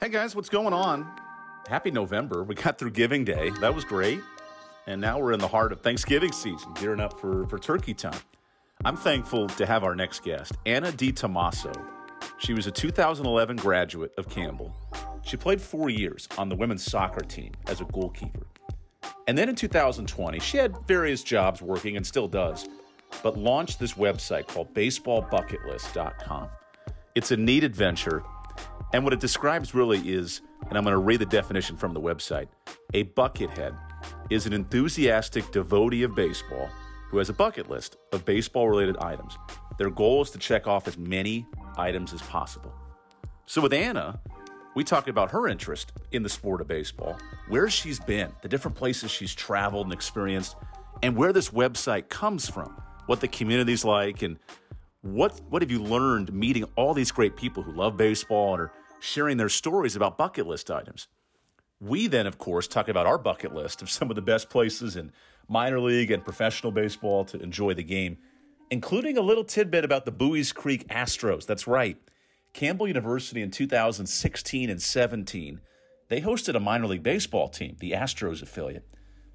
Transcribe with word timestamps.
Hey 0.00 0.10
guys, 0.10 0.36
what's 0.36 0.48
going 0.48 0.72
on? 0.72 1.10
Happy 1.68 1.90
November. 1.90 2.44
We 2.44 2.54
got 2.54 2.78
through 2.78 2.92
Giving 2.92 3.24
Day. 3.24 3.50
That 3.60 3.74
was 3.74 3.84
great. 3.84 4.20
And 4.86 5.00
now 5.00 5.18
we're 5.18 5.32
in 5.32 5.40
the 5.40 5.48
heart 5.48 5.72
of 5.72 5.80
Thanksgiving 5.80 6.30
season, 6.30 6.72
gearing 6.74 7.00
up 7.00 7.18
for, 7.18 7.48
for 7.48 7.58
turkey 7.58 7.94
time. 7.94 8.20
I'm 8.84 8.96
thankful 8.96 9.48
to 9.48 9.66
have 9.66 9.82
our 9.82 9.96
next 9.96 10.22
guest, 10.22 10.52
Anna 10.66 10.92
Di 10.92 11.10
Tommaso. 11.10 11.72
She 12.38 12.54
was 12.54 12.68
a 12.68 12.70
2011 12.70 13.56
graduate 13.56 14.12
of 14.16 14.28
Campbell. 14.28 14.72
She 15.22 15.36
played 15.36 15.60
four 15.60 15.90
years 15.90 16.28
on 16.38 16.48
the 16.48 16.54
women's 16.54 16.84
soccer 16.84 17.22
team 17.22 17.50
as 17.66 17.80
a 17.80 17.84
goalkeeper. 17.86 18.46
And 19.26 19.36
then 19.36 19.48
in 19.48 19.56
2020, 19.56 20.38
she 20.38 20.58
had 20.58 20.78
various 20.86 21.24
jobs 21.24 21.60
working 21.60 21.96
and 21.96 22.06
still 22.06 22.28
does, 22.28 22.68
but 23.24 23.36
launched 23.36 23.80
this 23.80 23.94
website 23.94 24.46
called 24.46 24.72
baseballbucketlist.com. 24.74 26.50
It's 27.16 27.32
a 27.32 27.36
neat 27.36 27.64
adventure 27.64 28.22
and 28.92 29.04
what 29.04 29.12
it 29.12 29.20
describes 29.20 29.74
really 29.74 29.98
is, 30.08 30.40
and 30.68 30.76
I'm 30.76 30.84
going 30.84 30.94
to 30.94 30.98
read 30.98 31.20
the 31.20 31.26
definition 31.26 31.76
from 31.76 31.94
the 31.94 32.00
website 32.00 32.48
a 32.94 33.04
buckethead 33.04 33.76
is 34.30 34.46
an 34.46 34.52
enthusiastic 34.52 35.50
devotee 35.52 36.02
of 36.02 36.14
baseball 36.14 36.68
who 37.10 37.18
has 37.18 37.28
a 37.28 37.32
bucket 37.32 37.68
list 37.68 37.96
of 38.12 38.24
baseball 38.24 38.68
related 38.68 38.96
items. 38.98 39.36
Their 39.78 39.90
goal 39.90 40.22
is 40.22 40.30
to 40.30 40.38
check 40.38 40.66
off 40.66 40.88
as 40.88 40.98
many 40.98 41.46
items 41.76 42.12
as 42.12 42.22
possible. 42.22 42.72
So 43.46 43.62
with 43.62 43.72
Anna, 43.72 44.20
we 44.74 44.84
talk 44.84 45.08
about 45.08 45.30
her 45.30 45.48
interest 45.48 45.92
in 46.12 46.22
the 46.22 46.28
sport 46.28 46.60
of 46.60 46.68
baseball, 46.68 47.16
where 47.48 47.68
she's 47.68 47.98
been, 47.98 48.32
the 48.42 48.48
different 48.48 48.76
places 48.76 49.10
she's 49.10 49.34
traveled 49.34 49.86
and 49.86 49.92
experienced, 49.92 50.56
and 51.02 51.16
where 51.16 51.32
this 51.32 51.50
website 51.50 52.08
comes 52.08 52.48
from, 52.48 52.80
what 53.06 53.20
the 53.20 53.28
community's 53.28 53.84
like, 53.84 54.22
and 54.22 54.38
what 55.14 55.40
what 55.48 55.62
have 55.62 55.70
you 55.70 55.82
learned 55.82 56.32
meeting 56.32 56.64
all 56.76 56.94
these 56.94 57.10
great 57.10 57.36
people 57.36 57.62
who 57.62 57.72
love 57.72 57.96
baseball 57.96 58.54
and 58.54 58.62
are 58.62 58.72
sharing 59.00 59.36
their 59.36 59.48
stories 59.48 59.96
about 59.96 60.18
bucket 60.18 60.46
list 60.46 60.70
items? 60.70 61.08
We 61.80 62.08
then, 62.08 62.26
of 62.26 62.38
course, 62.38 62.66
talk 62.66 62.88
about 62.88 63.06
our 63.06 63.18
bucket 63.18 63.54
list 63.54 63.82
of 63.82 63.90
some 63.90 64.10
of 64.10 64.16
the 64.16 64.22
best 64.22 64.50
places 64.50 64.96
in 64.96 65.12
minor 65.48 65.80
league 65.80 66.10
and 66.10 66.24
professional 66.24 66.72
baseball 66.72 67.24
to 67.26 67.40
enjoy 67.40 67.74
the 67.74 67.84
game, 67.84 68.18
including 68.70 69.16
a 69.16 69.22
little 69.22 69.44
tidbit 69.44 69.84
about 69.84 70.04
the 70.04 70.12
Buies 70.12 70.52
Creek 70.52 70.88
Astros. 70.88 71.46
That's 71.46 71.66
right. 71.66 71.96
Campbell 72.52 72.88
University 72.88 73.42
in 73.42 73.50
2016 73.50 74.70
and 74.70 74.82
17, 74.82 75.60
they 76.08 76.20
hosted 76.20 76.56
a 76.56 76.60
minor 76.60 76.86
league 76.86 77.02
baseball 77.02 77.48
team, 77.48 77.76
the 77.78 77.92
Astros 77.92 78.42
affiliate. 78.42 78.84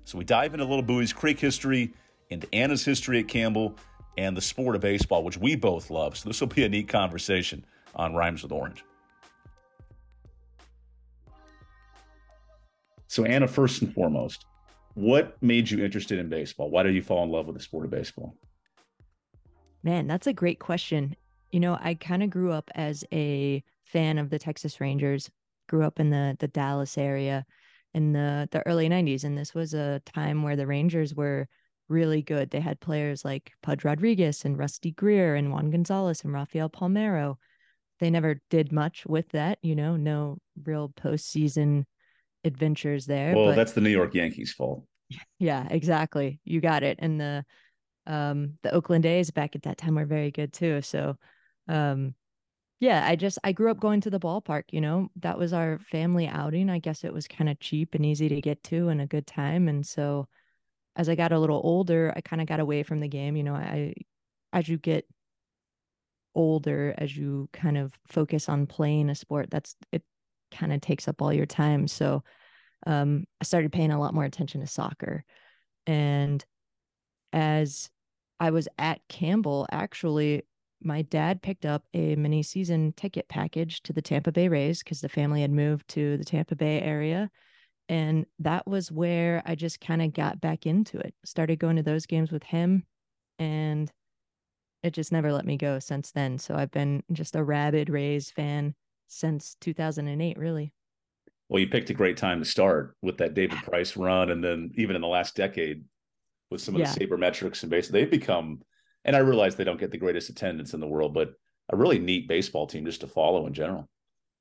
So 0.04 0.18
we 0.18 0.26
dive 0.26 0.54
into 0.54 0.66
a 0.66 0.68
little 0.68 0.84
Buies 0.84 1.14
Creek 1.14 1.40
history, 1.40 1.94
into 2.30 2.54
Anna's 2.54 2.84
history 2.84 3.20
at 3.20 3.30
Campbell, 3.30 3.78
and 4.18 4.38
the 4.38 4.42
sport 4.42 4.76
of 4.76 4.82
baseball, 4.82 5.24
which 5.24 5.38
we 5.38 5.56
both 5.56 5.90
love. 5.90 6.18
So 6.18 6.30
this 6.30 6.40
will 6.40 6.48
be 6.48 6.64
a 6.64 6.70
neat 6.70 6.88
conversation 6.88 7.66
on 7.96 8.16
Rhymes 8.16 8.44
with 8.44 8.52
Orange. 8.52 8.84
So, 13.08 13.26
Anna, 13.26 13.48
first 13.48 13.82
and 13.82 13.94
foremost, 13.94 14.46
what 14.96 15.42
made 15.42 15.70
you 15.70 15.84
interested 15.84 16.20
in 16.20 16.30
baseball? 16.30 16.70
Why 16.70 16.84
did 16.84 16.96
you 16.96 17.04
fall 17.04 17.24
in 17.24 17.30
love 17.30 17.46
with 17.46 17.56
the 17.56 17.62
sport 17.62 17.86
of 17.86 17.92
baseball? 17.92 18.36
Man, 19.84 20.08
that's 20.08 20.28
a 20.28 20.34
great 20.34 20.60
question. 20.60 21.16
You 21.52 21.60
know, 21.60 21.78
I 21.80 21.94
kind 21.94 22.24
of 22.24 22.30
grew 22.30 22.52
up 22.52 22.72
as 22.74 23.04
a 23.14 23.64
fan 23.86 24.18
of 24.18 24.30
the 24.30 24.40
Texas 24.40 24.82
Rangers, 24.82 25.30
grew 25.68 25.84
up 25.84 26.00
in 26.00 26.10
the 26.10 26.36
the 26.40 26.48
Dallas 26.48 26.98
area 26.98 27.46
in 27.94 28.14
the 28.14 28.48
the 28.52 28.66
early 28.68 28.90
90s 28.90 29.24
and 29.24 29.38
this 29.38 29.54
was 29.54 29.74
a 29.74 30.02
time 30.06 30.44
where 30.44 30.56
the 30.56 30.68
Rangers 30.68 31.14
were 31.14 31.48
really 31.94 32.22
good. 32.22 32.50
They 32.50 32.60
had 32.60 32.80
players 32.80 33.24
like 33.24 33.54
Pudge 33.62 33.86
Rodriguez 33.86 34.44
and 34.44 34.58
Rusty 34.58 34.92
Greer 34.92 35.36
and 35.36 35.52
Juan 35.52 35.72
Gonzalez 35.72 36.24
and 36.24 36.34
Rafael 36.34 36.70
Palmeiro. 36.70 37.38
They 38.00 38.10
never 38.10 38.42
did 38.50 38.72
much 38.72 39.06
with 39.06 39.30
that, 39.30 39.60
you 39.62 39.76
know, 39.76 39.96
no 39.96 40.40
real 40.66 40.90
postseason 40.90 41.86
adventures 42.44 43.06
there. 43.06 43.36
Well, 43.36 43.48
but, 43.48 43.56
that's 43.56 43.74
the 43.74 43.82
New 43.82 43.92
York 43.92 44.14
Yankees' 44.14 44.54
fault. 44.54 44.84
Yeah, 45.38 45.68
exactly. 45.70 46.40
You 46.44 46.60
got 46.60 46.82
it. 46.82 46.98
And 47.00 47.20
the 47.22 47.46
um 48.08 48.56
the 48.64 48.74
Oakland 48.74 49.06
A's 49.06 49.30
back 49.30 49.56
at 49.56 49.64
that 49.64 49.78
time 49.78 49.96
were 49.96 50.06
very 50.06 50.32
good 50.32 50.52
too. 50.52 50.82
So 50.82 51.18
um 51.68 52.16
yeah, 52.80 53.06
I 53.08 53.16
just 53.16 53.38
I 53.44 53.52
grew 53.52 53.70
up 53.70 53.80
going 53.80 54.02
to 54.02 54.10
the 54.10 54.20
ballpark, 54.20 54.64
you 54.72 54.82
know. 54.82 55.10
That 55.18 55.38
was 55.38 55.54
our 55.54 55.80
family 55.92 56.28
outing. 56.28 56.70
I 56.70 56.80
guess 56.80 57.04
it 57.04 57.14
was 57.14 57.28
kind 57.28 57.50
of 57.50 57.60
cheap 57.60 57.94
and 57.94 58.06
easy 58.06 58.28
to 58.30 58.42
get 58.42 58.64
to 58.66 58.90
and 58.90 59.02
a 59.02 59.06
good 59.06 59.28
time. 59.28 59.68
And 59.68 59.86
so 59.86 60.28
as 60.96 61.10
I 61.10 61.16
got 61.16 61.32
a 61.32 61.40
little 61.40 61.62
older, 61.64 62.14
I 62.16 62.22
kind 62.22 62.42
of 62.42 62.48
got 62.48 62.60
away 62.60 62.84
from 62.84 63.00
the 63.00 63.08
game. 63.08 63.36
You 63.36 63.44
know, 63.44 63.56
I 63.56 63.94
as 64.52 64.70
you 64.70 64.78
get 64.78 65.06
older, 66.36 66.94
as 66.98 67.16
you 67.16 67.50
kind 67.54 67.78
of 67.78 67.94
focus 68.08 68.50
on 68.50 68.68
playing 68.68 69.10
a 69.10 69.16
sport, 69.16 69.50
that's 69.50 69.76
it 69.92 70.04
kind 70.52 70.74
of 70.74 70.82
takes 70.82 71.08
up 71.08 71.22
all 71.22 71.34
your 71.34 71.46
time. 71.46 71.88
So 71.88 72.24
um, 72.86 73.26
I 73.42 73.46
started 73.46 73.72
paying 73.72 73.92
a 73.92 74.00
lot 74.00 74.14
more 74.14 74.26
attention 74.26 74.62
to 74.62 74.68
soccer. 74.68 75.24
And 75.88 76.44
as 77.32 77.90
I 78.40 78.52
was 78.52 78.68
at 78.78 79.02
Campbell, 79.10 79.68
actually, 79.72 80.44
my 80.82 81.02
dad 81.04 81.42
picked 81.42 81.66
up 81.66 81.86
a 81.94 82.16
mini 82.16 82.44
season 82.44 82.94
ticket 82.96 83.28
package 83.30 83.82
to 83.84 83.94
the 83.94 84.02
Tampa 84.02 84.32
Bay 84.32 84.48
Rays 84.48 84.84
because 84.84 85.02
the 85.02 85.10
family 85.10 85.42
had 85.42 85.52
moved 85.52 85.88
to 85.90 86.18
the 86.18 86.26
Tampa 86.26 86.56
Bay 86.56 86.82
area 86.82 87.32
and 87.94 88.26
that 88.40 88.66
was 88.66 88.92
where 88.92 89.44
I 89.46 89.54
just 89.54 89.80
kind 89.80 90.02
of 90.02 90.14
got 90.14 90.42
back 90.42 90.66
into 90.66 90.98
it. 90.98 91.14
Started 91.24 91.60
going 91.60 91.76
to 91.76 91.84
those 91.84 92.08
games 92.08 92.32
with 92.32 92.42
him 92.42 92.88
and 93.38 93.92
it 94.82 94.96
just 94.96 95.12
never 95.12 95.32
let 95.32 95.46
me 95.46 95.58
go 95.58 95.78
since 95.78 96.10
then. 96.10 96.40
So 96.40 96.56
I've 96.56 96.72
been 96.72 97.04
just 97.12 97.36
a 97.36 97.44
rabid 97.44 97.92
Rays 97.92 98.32
fan 98.32 98.74
since 99.10 99.58
2008, 99.62 100.40
really. 100.40 100.74
Well, 101.50 101.60
you 101.60 101.68
picked 101.68 101.92
a 101.92 101.94
great 101.94 102.18
time 102.18 102.40
to 102.40 102.50
start 102.50 102.98
with 103.04 103.20
that 103.20 103.36
David 103.36 103.60
ah. 103.62 103.70
Price 103.70 103.96
run. 103.96 104.32
And 104.32 104.44
then 104.44 104.72
even 104.74 104.96
in 104.96 105.02
the 105.04 105.08
last 105.08 105.36
decade 105.36 105.84
with 106.50 106.62
some 106.62 106.74
of 106.74 106.82
yeah. 106.82 106.92
the 106.92 107.00
sabermetrics 107.00 107.62
and 107.62 107.70
base, 107.70 107.90
they've 107.90 108.10
become, 108.10 108.64
and 109.06 109.16
I 109.16 109.20
realize 109.20 109.56
they 109.56 109.66
don't 109.66 109.80
get 109.80 109.92
the 109.92 110.00
greatest 110.00 110.32
attendance 110.32 110.74
in 110.74 110.80
the 110.80 110.88
world, 110.88 111.14
but 111.14 111.34
a 111.72 111.78
really 111.78 112.00
neat 112.00 112.28
baseball 112.28 112.66
team 112.66 112.86
just 112.86 113.02
to 113.02 113.08
follow 113.08 113.46
in 113.46 113.54
general. 113.54 113.88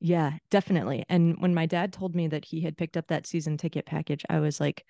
Yeah, 0.05 0.33
definitely. 0.51 1.05
And 1.09 1.41
when 1.41 1.55
my 1.55 1.67
dad 1.67 1.93
told 1.93 2.17
me 2.17 2.27
that 2.29 2.45
he 2.45 2.61
had 2.61 2.77
picked 2.77 2.97
up 2.97 3.07
that 3.07 3.25
season 3.27 3.57
ticket 3.57 3.87
package, 3.87 4.25
I 4.29 4.41
was 4.41 4.59
like, 4.59 4.85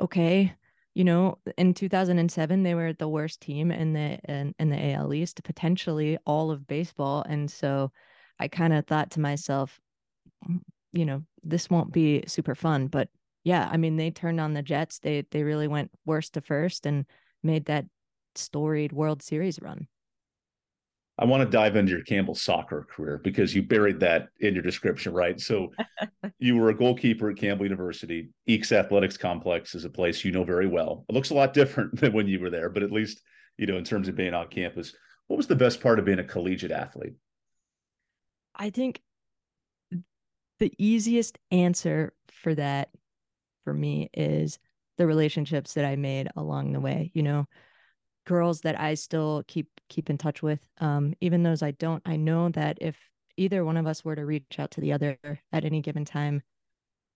okay, 0.00 0.54
you 0.94 1.04
know, 1.04 1.38
in 1.58 1.74
2007 1.74 2.62
they 2.62 2.74
were 2.74 2.92
the 2.92 3.08
worst 3.08 3.40
team 3.40 3.72
in 3.72 3.92
the 3.92 4.18
in, 4.30 4.54
in 4.60 4.70
the 4.70 4.92
AL 4.92 5.12
East, 5.14 5.42
potentially 5.44 6.18
all 6.26 6.50
of 6.52 6.66
baseball, 6.68 7.24
and 7.28 7.50
so 7.50 7.92
I 8.38 8.48
kind 8.48 8.72
of 8.72 8.86
thought 8.86 9.12
to 9.12 9.20
myself, 9.20 9.80
mm, 10.48 10.60
you 10.92 11.06
know, 11.06 11.24
this 11.42 11.70
won't 11.70 11.92
be 11.92 12.24
super 12.28 12.54
fun, 12.54 12.88
but 12.88 13.08
yeah, 13.44 13.68
I 13.72 13.78
mean, 13.78 13.96
they 13.96 14.10
turned 14.12 14.40
on 14.40 14.54
the 14.54 14.62
Jets. 14.62 15.00
They 15.00 15.24
they 15.32 15.42
really 15.44 15.68
went 15.68 15.90
worst 16.06 16.34
to 16.34 16.42
first 16.42 16.86
and 16.86 17.06
made 17.42 17.66
that 17.66 17.86
storied 18.36 18.92
World 18.92 19.22
Series 19.22 19.60
run. 19.62 19.88
I 21.20 21.26
want 21.26 21.42
to 21.42 21.56
dive 21.56 21.76
into 21.76 21.92
your 21.92 22.02
Campbell 22.02 22.34
soccer 22.34 22.86
career 22.90 23.20
because 23.22 23.54
you 23.54 23.62
buried 23.62 24.00
that 24.00 24.28
in 24.40 24.54
your 24.54 24.62
description, 24.62 25.12
right? 25.12 25.38
So 25.38 25.70
you 26.38 26.56
were 26.56 26.70
a 26.70 26.74
goalkeeper 26.74 27.28
at 27.28 27.36
Campbell 27.36 27.66
University. 27.66 28.30
Eakes 28.48 28.72
Athletics 28.72 29.18
Complex 29.18 29.74
is 29.74 29.84
a 29.84 29.90
place 29.90 30.24
you 30.24 30.32
know 30.32 30.44
very 30.44 30.66
well. 30.66 31.04
It 31.10 31.14
looks 31.14 31.28
a 31.28 31.34
lot 31.34 31.52
different 31.52 31.94
than 32.00 32.14
when 32.14 32.26
you 32.26 32.40
were 32.40 32.48
there, 32.48 32.70
but 32.70 32.82
at 32.82 32.90
least, 32.90 33.20
you 33.58 33.66
know, 33.66 33.76
in 33.76 33.84
terms 33.84 34.08
of 34.08 34.16
being 34.16 34.32
on 34.32 34.48
campus, 34.48 34.94
what 35.26 35.36
was 35.36 35.46
the 35.46 35.54
best 35.54 35.82
part 35.82 35.98
of 35.98 36.06
being 36.06 36.20
a 36.20 36.24
collegiate 36.24 36.72
athlete? 36.72 37.14
I 38.54 38.70
think 38.70 39.02
the 40.58 40.72
easiest 40.78 41.38
answer 41.50 42.14
for 42.32 42.54
that 42.54 42.88
for 43.64 43.74
me 43.74 44.08
is 44.14 44.58
the 44.96 45.06
relationships 45.06 45.74
that 45.74 45.84
I 45.84 45.96
made 45.96 46.28
along 46.34 46.72
the 46.72 46.80
way. 46.80 47.10
You 47.12 47.24
know, 47.24 47.46
girls 48.30 48.60
that 48.60 48.78
I 48.78 48.94
still 48.94 49.42
keep 49.48 49.68
keep 49.88 50.08
in 50.08 50.16
touch 50.16 50.40
with. 50.40 50.60
Um, 50.78 51.14
even 51.20 51.42
those 51.42 51.64
I 51.64 51.72
don't, 51.72 52.00
I 52.06 52.14
know 52.14 52.48
that 52.50 52.78
if 52.80 52.96
either 53.36 53.64
one 53.64 53.76
of 53.76 53.88
us 53.88 54.04
were 54.04 54.14
to 54.14 54.24
reach 54.24 54.60
out 54.60 54.70
to 54.72 54.80
the 54.80 54.92
other 54.92 55.18
at 55.52 55.64
any 55.64 55.80
given 55.80 56.04
time, 56.04 56.40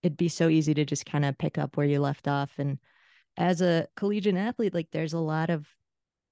it'd 0.03 0.17
be 0.17 0.29
so 0.29 0.49
easy 0.49 0.75
to 0.75 0.85
just 0.85 1.07
kind 1.07 1.25
of 1.25 1.39
pick 1.39 1.57
up 1.57 1.77
where 1.77 1.87
you 1.87 2.01
left 2.01 2.27
off. 2.27 2.51
And 2.59 2.81
as 3.37 3.63
a 3.63 3.87
collegiate 3.95 4.35
athlete, 4.35 4.75
like 4.75 4.89
there's 4.91 5.13
a 5.13 5.21
lot 5.21 5.51
of 5.51 5.69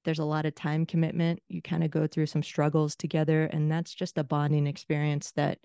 there's 0.05 0.19
a 0.19 0.25
lot 0.25 0.47
of 0.47 0.55
time 0.57 0.85
commitment. 0.85 1.39
You 1.49 1.63
kind 1.63 1.85
of 1.85 1.93
go 1.93 2.09
through 2.09 2.27
some 2.27 2.43
struggles 2.43 2.97
together, 2.97 3.45
and 3.45 3.71
that's 3.71 3.95
just 3.95 4.19
a 4.19 4.25
bonding 4.25 4.67
experience 4.67 5.31
that 5.37 5.61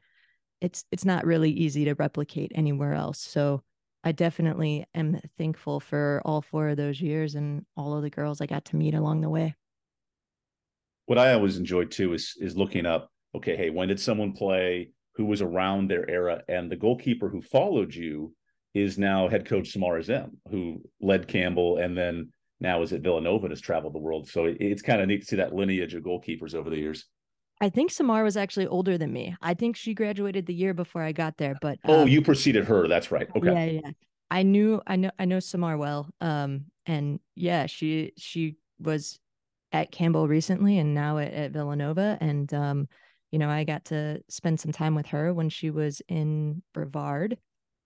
it's 0.62 0.86
it's 0.92 1.06
not 1.06 1.26
really 1.26 1.50
easy 1.50 1.86
to 1.86 1.96
replicate 1.96 2.52
anywhere 2.54 2.94
else. 2.94 3.18
So 3.20 3.64
I 4.08 4.14
definitely 4.14 4.86
am 4.96 5.20
thankful 5.38 5.82
for 5.82 6.22
all 6.24 6.42
four 6.42 6.70
of 6.70 6.78
those 6.78 7.02
years 7.02 7.36
and 7.36 7.66
all 7.76 7.94
of 7.94 8.04
the 8.04 8.10
girls 8.10 8.40
I 8.40 8.46
got 8.46 8.64
to 8.66 8.78
meet 8.78 8.94
along 8.94 9.20
the 9.20 9.30
way. 9.30 9.54
What 11.08 11.18
I 11.18 11.34
always 11.34 11.58
enjoy 11.58 11.86
too 11.86 12.14
is 12.14 12.34
is 12.40 12.56
looking 12.56 12.86
up, 12.86 13.12
okay, 13.36 13.58
hey, 13.58 13.70
when 13.70 13.90
did 13.90 14.00
someone 14.00 14.32
play? 14.32 14.92
Who 15.16 15.26
was 15.26 15.42
around 15.42 15.90
their 15.90 16.10
era? 16.10 16.42
And 16.48 16.72
the 16.72 16.78
goalkeeper 16.78 17.28
who 17.28 17.42
followed 17.42 17.94
you 17.94 18.34
is 18.74 18.98
now 18.98 19.28
head 19.28 19.46
coach 19.46 19.72
Samar 19.72 20.00
Azem, 20.00 20.38
who 20.52 20.84
led 21.02 21.28
Campbell 21.28 21.78
and 21.78 21.98
then 21.98 22.32
now 22.62 22.84
is 22.84 22.94
at 22.94 23.02
Villanova 23.02 23.48
and 23.48 23.52
has 23.52 23.60
traveled 23.60 23.94
the 23.94 24.00
world. 24.00 24.30
So 24.30 24.46
it, 24.46 24.56
it's 24.62 24.82
kind 24.82 25.02
of 25.02 25.10
neat 25.10 25.20
to 25.20 25.28
see 25.28 25.36
that 25.36 25.54
lineage 25.54 25.96
of 25.96 26.04
goalkeepers 26.04 26.56
over 26.56 26.70
the 26.70 26.78
years. 26.78 27.06
I 27.60 27.70
think 27.70 27.92
Samar 27.92 28.24
was 28.24 28.38
actually 28.38 28.68
older 28.68 28.98
than 28.98 29.12
me. 29.12 29.36
I 29.42 29.54
think 29.54 29.76
she 29.76 29.94
graduated 29.94 30.46
the 30.46 30.54
year 30.54 30.74
before 30.74 31.02
I 31.02 31.12
got 31.12 31.38
there. 31.38 31.58
But 31.62 31.80
oh, 31.86 32.02
um, 32.02 32.08
you 32.08 32.22
preceded 32.22 32.66
her. 32.66 32.88
That's 32.88 33.12
right. 33.12 33.28
Okay. 33.36 33.48
Yeah, 33.74 33.82
yeah. 33.84 33.92
I 34.30 34.44
knew, 34.44 34.82
I 34.86 34.98
know, 34.98 35.12
I 35.18 35.26
know 35.26 35.40
Samar 35.40 35.78
well. 35.78 36.10
Um, 36.22 36.66
and 36.86 37.20
yeah, 37.36 37.66
she 37.66 38.14
she 38.18 38.58
was 38.80 39.20
at 39.72 39.92
Campbell 39.92 40.28
recently, 40.28 40.78
and 40.78 40.94
now 40.94 41.18
at, 41.18 41.34
at 41.34 41.52
Villanova. 41.52 42.18
And 42.22 42.54
um, 42.54 42.88
you 43.32 43.40
know, 43.40 43.50
I 43.50 43.64
got 43.64 43.86
to 43.86 44.22
spend 44.30 44.60
some 44.60 44.72
time 44.72 44.96
with 44.96 45.08
her 45.08 45.34
when 45.34 45.50
she 45.50 45.70
was 45.70 46.02
in 46.08 46.62
Brevard 46.74 47.38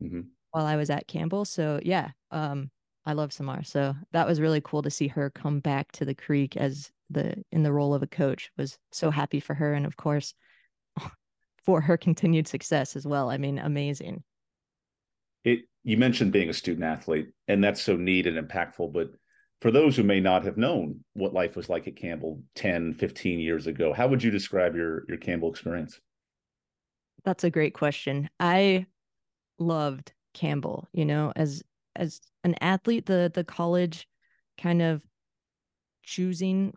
mm-hmm. 0.04 0.22
while 0.52 0.66
I 0.66 0.76
was 0.76 0.90
at 0.90 1.08
Campbell. 1.08 1.46
So 1.46 1.80
yeah, 1.84 2.10
um, 2.32 2.70
I 3.06 3.14
love 3.14 3.32
Samar. 3.34 3.64
So 3.64 3.96
that 4.12 4.28
was 4.28 4.42
really 4.42 4.62
cool 4.62 4.82
to 4.82 4.92
see 4.92 5.08
her 5.08 5.30
come 5.30 5.60
back 5.60 5.92
to 5.94 6.06
the 6.06 6.16
creek 6.16 6.58
as 6.58 6.92
the 7.14 7.44
in 7.52 7.64
the 7.64 7.74
role 7.74 7.94
of 7.94 8.04
a 8.04 8.08
coach. 8.08 8.52
Was 8.58 8.78
so 8.92 9.12
happy 9.12 9.40
for 9.40 9.54
her 9.54 9.74
and 9.74 9.86
of 9.86 9.98
course 9.98 10.34
for 11.66 11.82
her 11.82 11.98
continued 11.98 12.48
success 12.48 12.96
as 12.96 13.06
well. 13.06 13.30
I 13.30 13.38
mean, 13.38 13.60
amazing. 13.60 14.24
It 15.44 15.62
you 15.84 15.98
mentioned 15.98 16.32
being 16.32 16.50
a 16.50 16.54
student 16.54 16.86
athlete 16.86 17.30
and 17.48 17.64
that's 17.64 17.82
so 17.82 17.96
neat 17.96 18.28
and 18.28 18.38
impactful, 18.38 18.94
but 18.94 19.10
for 19.62 19.72
those 19.72 19.96
who 19.96 20.04
may 20.04 20.20
not 20.20 20.44
have 20.44 20.58
known 20.58 21.04
what 21.14 21.34
life 21.34 21.56
was 21.56 21.70
like 21.70 21.88
at 21.88 21.96
Campbell 21.96 22.42
10, 22.56 22.96
15 22.96 23.40
years 23.40 23.68
ago, 23.68 23.94
how 23.94 24.08
would 24.08 24.24
you 24.24 24.32
describe 24.32 24.76
your 24.76 25.06
your 25.08 25.18
Campbell 25.18 25.50
experience? 25.50 26.00
That's 27.24 27.44
a 27.44 27.52
great 27.52 27.74
question. 27.74 28.30
I 28.40 28.88
loved 29.60 30.14
Campbell, 30.34 30.88
you 30.94 31.06
know, 31.06 31.32
as 31.36 31.64
as 31.96 32.22
an 32.44 32.56
athlete, 32.62 33.06
the 33.06 33.32
the 33.34 33.44
college 33.44 34.08
kind 34.58 34.82
of 34.82 35.02
choosing 36.04 36.74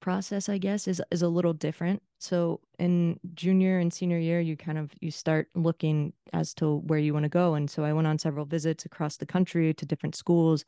process, 0.00 0.48
I 0.48 0.58
guess, 0.58 0.88
is 0.88 1.02
is 1.10 1.22
a 1.22 1.28
little 1.28 1.52
different. 1.52 2.02
So 2.18 2.60
in 2.78 3.20
junior 3.34 3.78
and 3.78 3.92
senior 3.92 4.18
year, 4.18 4.40
you 4.40 4.56
kind 4.56 4.78
of 4.78 4.92
you 5.00 5.10
start 5.10 5.48
looking 5.54 6.12
as 6.32 6.54
to 6.54 6.78
where 6.78 6.98
you 6.98 7.12
want 7.12 7.24
to 7.24 7.28
go. 7.28 7.54
And 7.54 7.70
so 7.70 7.84
I 7.84 7.92
went 7.92 8.06
on 8.06 8.18
several 8.18 8.44
visits 8.44 8.84
across 8.84 9.16
the 9.16 9.26
country 9.26 9.74
to 9.74 9.86
different 9.86 10.14
schools. 10.14 10.64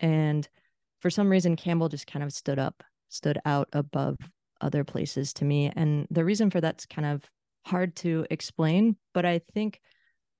And 0.00 0.48
for 1.00 1.10
some 1.10 1.28
reason, 1.28 1.56
Campbell 1.56 1.88
just 1.88 2.06
kind 2.06 2.22
of 2.22 2.32
stood 2.32 2.58
up, 2.58 2.82
stood 3.08 3.38
out 3.44 3.68
above 3.72 4.16
other 4.60 4.84
places 4.84 5.32
to 5.34 5.44
me. 5.44 5.70
And 5.74 6.06
the 6.10 6.24
reason 6.24 6.50
for 6.50 6.60
that's 6.60 6.86
kind 6.86 7.06
of 7.06 7.24
hard 7.64 7.94
to 7.96 8.26
explain, 8.30 8.96
but 9.12 9.24
I 9.24 9.40
think 9.52 9.80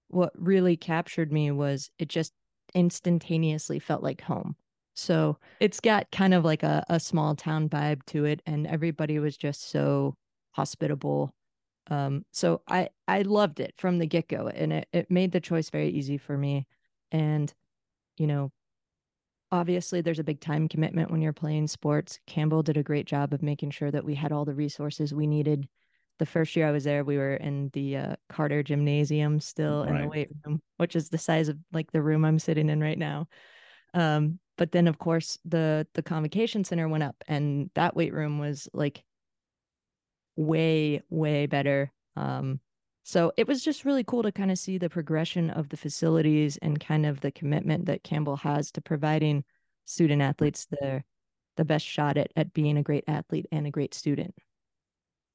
what 0.09 0.33
really 0.35 0.77
captured 0.77 1.31
me 1.31 1.51
was 1.51 1.91
it 1.99 2.09
just 2.09 2.33
instantaneously 2.75 3.79
felt 3.79 4.03
like 4.03 4.21
home. 4.21 4.57
So 4.99 5.39
it's 5.61 5.81
got 5.81 6.11
kind 6.11 6.35
of 6.35 6.45
like 6.45 6.62
a, 6.62 6.85
a 6.89 6.99
small 6.99 7.37
town 7.37 7.69
vibe 7.69 8.05
to 8.06 8.25
it, 8.25 8.43
and 8.47 8.67
everybody 8.67 9.19
was 9.19 9.37
just 9.37 9.71
so 9.71 10.17
hospitable. 10.53 11.33
Um, 11.89 12.25
so 12.33 12.62
I 12.69 12.89
I 13.06 13.23
loved 13.23 13.61
it 13.61 13.75
from 13.79 13.99
the 13.99 14.06
get 14.06 14.29
go, 14.29 14.49
and 14.49 14.73
it 14.73 14.89
it 14.93 15.11
made 15.11 15.33
the 15.33 15.41
choice 15.41 15.71
very 15.71 15.91
easy 15.91 16.19
for 16.19 16.37
me. 16.37 16.67
And 17.12 17.53
you 18.17 18.27
know, 18.27 18.50
obviously 19.53 20.00
there's 20.00 20.19
a 20.19 20.25
big 20.25 20.41
time 20.41 20.69
commitment 20.69 21.11
when 21.11 21.23
you're 21.23 21.33
playing 21.33 21.69
sports. 21.69 22.19
Campbell 22.27 22.62
did 22.62 22.77
a 22.77 22.83
great 22.83 23.06
job 23.06 23.33
of 23.33 23.43
making 23.43 23.71
sure 23.71 23.91
that 23.91 24.05
we 24.05 24.15
had 24.15 24.33
all 24.33 24.45
the 24.45 24.55
resources 24.55 25.15
we 25.15 25.27
needed 25.27 25.69
the 26.19 26.27
first 26.27 26.56
year 26.56 26.67
I 26.67 26.73
was 26.73 26.85
there, 26.85 27.05
we 27.05 27.17
were 27.17 27.35
in 27.35 27.71
the 27.73 27.97
uh, 27.97 28.17
Carter 28.29 28.62
Gymnasium 28.62 29.41
still 29.41 29.85
right. 29.85 29.95
in 29.95 30.03
the 30.03 30.09
weight 30.09 30.29
room, 30.45 30.61
which 30.77 30.97
is 30.97 31.09
the 31.09 31.19
size 31.19 31.49
of 31.49 31.56
like 31.73 31.93
the 31.93 32.03
room 32.03 32.25
I'm 32.25 32.39
sitting 32.39 32.69
in 32.69 32.81
right 32.81 32.99
now. 32.99 33.29
Um, 33.95 34.41
but 34.59 34.73
then 34.73 34.87
of 34.87 34.99
course 34.99 35.39
the 35.45 35.87
the 35.95 36.03
convocation 36.03 36.65
center 36.65 36.89
went 36.89 37.05
up, 37.05 37.17
and 37.27 37.71
that 37.75 37.97
weight 37.97 38.13
room 38.13 38.39
was 38.39 38.69
like 38.75 39.03
way 40.37 41.03
way 41.09 41.47
better. 41.47 41.93
Um, 42.17 42.61
so 43.05 43.33
it 43.39 43.49
was 43.49 43.65
just 43.65 43.87
really 43.87 44.05
cool 44.05 44.23
to 44.23 44.33
kind 44.33 44.51
of 44.51 44.59
see 44.59 44.77
the 44.77 44.91
progression 44.91 45.49
of 45.49 45.71
the 45.71 45.79
facilities 45.79 46.59
and 46.59 46.79
kind 46.79 47.07
of 47.07 47.21
the 47.21 47.31
commitment 47.31 47.87
that 47.87 48.05
Campbell 48.05 48.37
has 48.37 48.71
to 48.73 48.83
providing 48.83 49.45
student 49.87 50.21
athletes 50.21 50.67
the 50.67 51.03
the 51.57 51.65
best 51.65 51.87
shot 51.87 52.19
at 52.19 52.31
at 52.37 52.53
being 52.53 52.77
a 52.77 52.83
great 52.83 53.05
athlete 53.09 53.47
and 53.51 53.67
a 53.67 53.71
great 53.71 53.95
student 53.95 54.35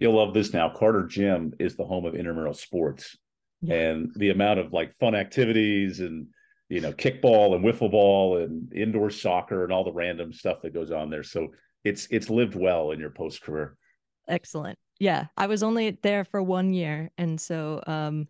you'll 0.04 0.14
love 0.14 0.34
this 0.34 0.54
now. 0.54 0.70
Carter 0.70 1.06
Gym 1.06 1.54
is 1.60 1.76
the 1.76 1.86
home 1.86 2.06
of 2.06 2.14
intramural 2.14 2.54
sports, 2.54 3.18
yeah. 3.62 3.76
and 3.76 4.12
the 4.16 4.30
amount 4.30 4.60
of 4.60 4.74
like 4.74 4.98
fun 5.00 5.16
activities 5.16 6.02
and 6.02 6.28
you 6.74 6.82
know 6.82 6.92
kickball 6.92 7.56
and 7.56 7.64
wiffle 7.64 7.92
ball 7.92 8.38
and 8.38 8.74
indoor 8.74 9.12
soccer 9.12 9.64
and 9.64 9.72
all 9.72 9.84
the 9.84 9.92
random 9.92 10.34
stuff 10.34 10.64
that 10.64 10.74
goes 10.74 10.90
on 10.90 11.12
there. 11.12 11.22
So 11.22 11.50
it's 11.84 12.08
it's 12.10 12.32
lived 12.32 12.56
well 12.56 12.92
in 12.92 13.00
your 13.00 13.12
post 13.12 13.44
career. 13.44 13.78
Excellent. 14.28 14.80
Yeah, 15.00 15.26
I 15.38 15.46
was 15.46 15.62
only 15.62 16.00
there 16.02 16.26
for 16.26 16.42
one 16.42 16.74
year, 16.74 17.12
and 17.18 17.40
so 17.40 17.84
um, 17.86 18.28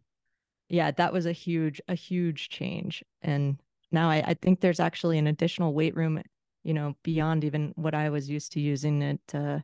yeah, 0.68 0.92
that 0.92 1.14
was 1.14 1.26
a 1.26 1.32
huge 1.32 1.80
a 1.88 1.96
huge 1.96 2.50
change. 2.50 3.02
And 3.22 3.62
now 3.94 4.10
I, 4.10 4.18
I 4.28 4.34
think 4.34 4.60
there's 4.60 4.82
actually 4.82 5.20
an 5.20 5.28
additional 5.28 5.74
weight 5.74 5.96
room, 5.96 6.22
you 6.64 6.74
know, 6.74 6.98
beyond 7.04 7.46
even 7.46 7.72
what 7.76 7.96
I 7.96 8.10
was 8.10 8.30
used 8.30 8.52
to 8.54 8.60
using 8.60 9.04
at 9.04 9.20
uh, 9.34 9.60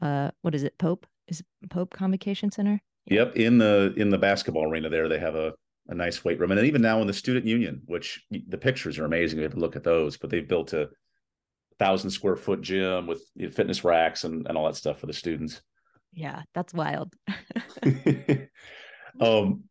uh, 0.00 0.30
what 0.40 0.54
is 0.54 0.62
it, 0.62 0.78
Pope? 0.78 1.06
is 1.28 1.42
Pope 1.68 1.92
Convocation 1.92 2.50
Center. 2.50 2.80
Yep, 3.06 3.36
in 3.36 3.58
the 3.58 3.92
in 3.98 4.08
the 4.08 4.18
basketball 4.18 4.70
arena 4.70 4.88
there, 4.88 5.08
they 5.08 5.18
have 5.18 5.34
a 5.34 5.52
a 5.90 5.94
nice 5.94 6.24
weight 6.24 6.38
room, 6.38 6.50
and 6.52 6.58
then 6.58 6.66
even 6.66 6.80
now 6.80 7.00
in 7.00 7.06
the 7.06 7.12
student 7.12 7.44
union, 7.44 7.82
which 7.86 8.24
the 8.30 8.56
pictures 8.56 8.98
are 8.98 9.04
amazing. 9.04 9.38
You 9.38 9.42
have 9.42 9.54
to 9.54 9.60
look 9.60 9.76
at 9.76 9.84
those, 9.84 10.16
but 10.16 10.30
they've 10.30 10.46
built 10.46 10.72
a 10.72 10.88
thousand 11.78 12.10
square 12.10 12.36
foot 12.36 12.62
gym 12.62 13.06
with 13.06 13.22
fitness 13.54 13.84
racks 13.84 14.24
and 14.24 14.46
and 14.46 14.56
all 14.56 14.66
that 14.66 14.76
stuff 14.76 15.00
for 15.00 15.06
the 15.06 15.12
students. 15.12 15.60
Yeah, 16.12 16.42
that's 16.54 16.72
wild. 16.72 17.12
um, 19.20 19.64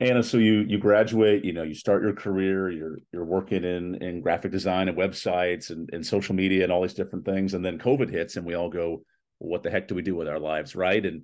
Anna, 0.00 0.22
so 0.22 0.38
you 0.38 0.64
you 0.68 0.78
graduate, 0.78 1.44
you 1.44 1.52
know, 1.52 1.62
you 1.62 1.74
start 1.74 2.02
your 2.02 2.14
career, 2.14 2.70
you're 2.70 2.98
you're 3.12 3.24
working 3.24 3.62
in 3.62 3.94
in 4.02 4.20
graphic 4.20 4.50
design 4.50 4.88
and 4.88 4.98
websites 4.98 5.70
and, 5.70 5.88
and 5.92 6.04
social 6.04 6.34
media 6.34 6.64
and 6.64 6.72
all 6.72 6.82
these 6.82 6.94
different 6.94 7.24
things, 7.24 7.54
and 7.54 7.64
then 7.64 7.78
COVID 7.78 8.10
hits, 8.10 8.36
and 8.36 8.44
we 8.44 8.54
all 8.54 8.68
go, 8.68 9.04
what 9.38 9.62
the 9.62 9.70
heck 9.70 9.86
do 9.86 9.94
we 9.94 10.02
do 10.02 10.16
with 10.16 10.28
our 10.28 10.40
lives, 10.40 10.74
right? 10.74 11.04
And 11.06 11.22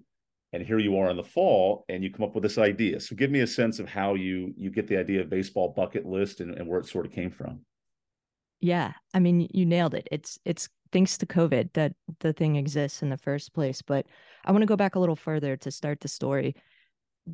and 0.52 0.62
here 0.62 0.78
you 0.78 0.96
are 0.96 1.10
in 1.10 1.16
the 1.16 1.24
fall 1.24 1.84
and 1.88 2.02
you 2.02 2.10
come 2.10 2.24
up 2.24 2.34
with 2.34 2.42
this 2.42 2.58
idea. 2.58 3.00
So 3.00 3.14
give 3.14 3.30
me 3.30 3.40
a 3.40 3.46
sense 3.46 3.78
of 3.78 3.88
how 3.88 4.14
you 4.14 4.54
you 4.56 4.70
get 4.70 4.88
the 4.88 4.96
idea 4.96 5.20
of 5.20 5.30
baseball 5.30 5.74
bucket 5.76 6.06
list 6.06 6.40
and, 6.40 6.54
and 6.54 6.66
where 6.66 6.80
it 6.80 6.86
sort 6.86 7.06
of 7.06 7.12
came 7.12 7.30
from. 7.30 7.60
Yeah. 8.60 8.92
I 9.14 9.20
mean, 9.20 9.48
you 9.52 9.66
nailed 9.66 9.94
it. 9.94 10.08
It's 10.10 10.38
it's 10.44 10.68
thanks 10.90 11.18
to 11.18 11.26
COVID 11.26 11.74
that 11.74 11.92
the 12.20 12.32
thing 12.32 12.56
exists 12.56 13.02
in 13.02 13.10
the 13.10 13.18
first 13.18 13.52
place. 13.52 13.82
But 13.82 14.06
I 14.44 14.52
want 14.52 14.62
to 14.62 14.66
go 14.66 14.76
back 14.76 14.94
a 14.94 14.98
little 14.98 15.16
further 15.16 15.56
to 15.58 15.70
start 15.70 16.00
the 16.00 16.08
story. 16.08 16.54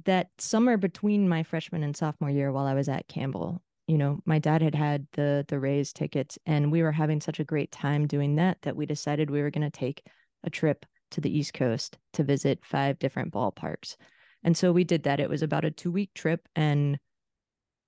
That 0.04 0.28
summer 0.38 0.76
between 0.76 1.28
my 1.28 1.44
freshman 1.44 1.84
and 1.84 1.96
sophomore 1.96 2.30
year 2.30 2.50
while 2.50 2.66
I 2.66 2.74
was 2.74 2.88
at 2.88 3.06
Campbell, 3.06 3.62
you 3.86 3.96
know, 3.96 4.18
my 4.26 4.40
dad 4.40 4.60
had 4.60 4.74
had 4.74 5.06
the 5.12 5.44
the 5.46 5.60
Rays 5.60 5.92
tickets 5.92 6.36
and 6.46 6.72
we 6.72 6.82
were 6.82 6.92
having 6.92 7.20
such 7.20 7.38
a 7.38 7.44
great 7.44 7.70
time 7.70 8.08
doing 8.08 8.34
that 8.36 8.60
that 8.62 8.76
we 8.76 8.86
decided 8.86 9.30
we 9.30 9.40
were 9.40 9.50
going 9.50 9.70
to 9.70 9.78
take 9.78 10.02
a 10.42 10.50
trip 10.50 10.84
to 11.14 11.20
the 11.20 11.36
East 11.36 11.54
Coast 11.54 11.98
to 12.12 12.24
visit 12.24 12.64
five 12.64 12.98
different 12.98 13.32
ballparks. 13.32 13.96
And 14.42 14.56
so 14.56 14.72
we 14.72 14.84
did 14.84 15.04
that. 15.04 15.20
It 15.20 15.30
was 15.30 15.42
about 15.42 15.64
a 15.64 15.70
two 15.70 15.90
week 15.90 16.10
trip 16.14 16.46
and 16.54 16.98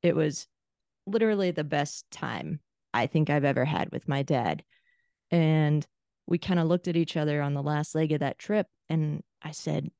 it 0.03 0.17
was 0.17 0.49
literally 1.07 1.51
the 1.51 1.65
best 1.65 2.11
time 2.11 2.61
I 2.95 3.07
think 3.07 3.29
I've 3.29 3.45
ever 3.45 3.65
had 3.65 3.91
with 3.93 4.09
my 4.09 4.23
dad. 4.23 4.65
And 5.31 5.87
we 6.27 6.39
kind 6.39 6.59
of 6.59 6.67
looked 6.67 6.89
at 6.89 6.97
each 6.97 7.17
other 7.17 7.43
on 7.43 7.55
the 7.55 7.63
last 7.63 7.95
leg 7.95 8.13
of 8.13 8.21
that 8.21 8.39
trip. 8.39 8.67
And 8.89 9.23
I 9.43 9.51
said, 9.53 9.91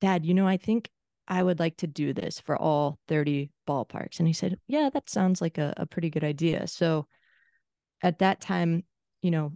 Dad, 0.00 0.24
you 0.24 0.34
know, 0.34 0.46
I 0.46 0.56
think 0.56 0.90
I 1.26 1.42
would 1.42 1.58
like 1.58 1.76
to 1.78 1.86
do 1.86 2.12
this 2.12 2.40
for 2.40 2.56
all 2.56 2.98
30 3.08 3.50
ballparks. 3.68 4.18
And 4.18 4.26
he 4.26 4.32
said, 4.32 4.58
Yeah, 4.66 4.90
that 4.92 5.10
sounds 5.10 5.40
like 5.40 5.58
a, 5.58 5.74
a 5.76 5.86
pretty 5.86 6.10
good 6.10 6.24
idea. 6.24 6.66
So 6.66 7.06
at 8.02 8.20
that 8.20 8.40
time, 8.40 8.84
you 9.22 9.30
know, 9.30 9.52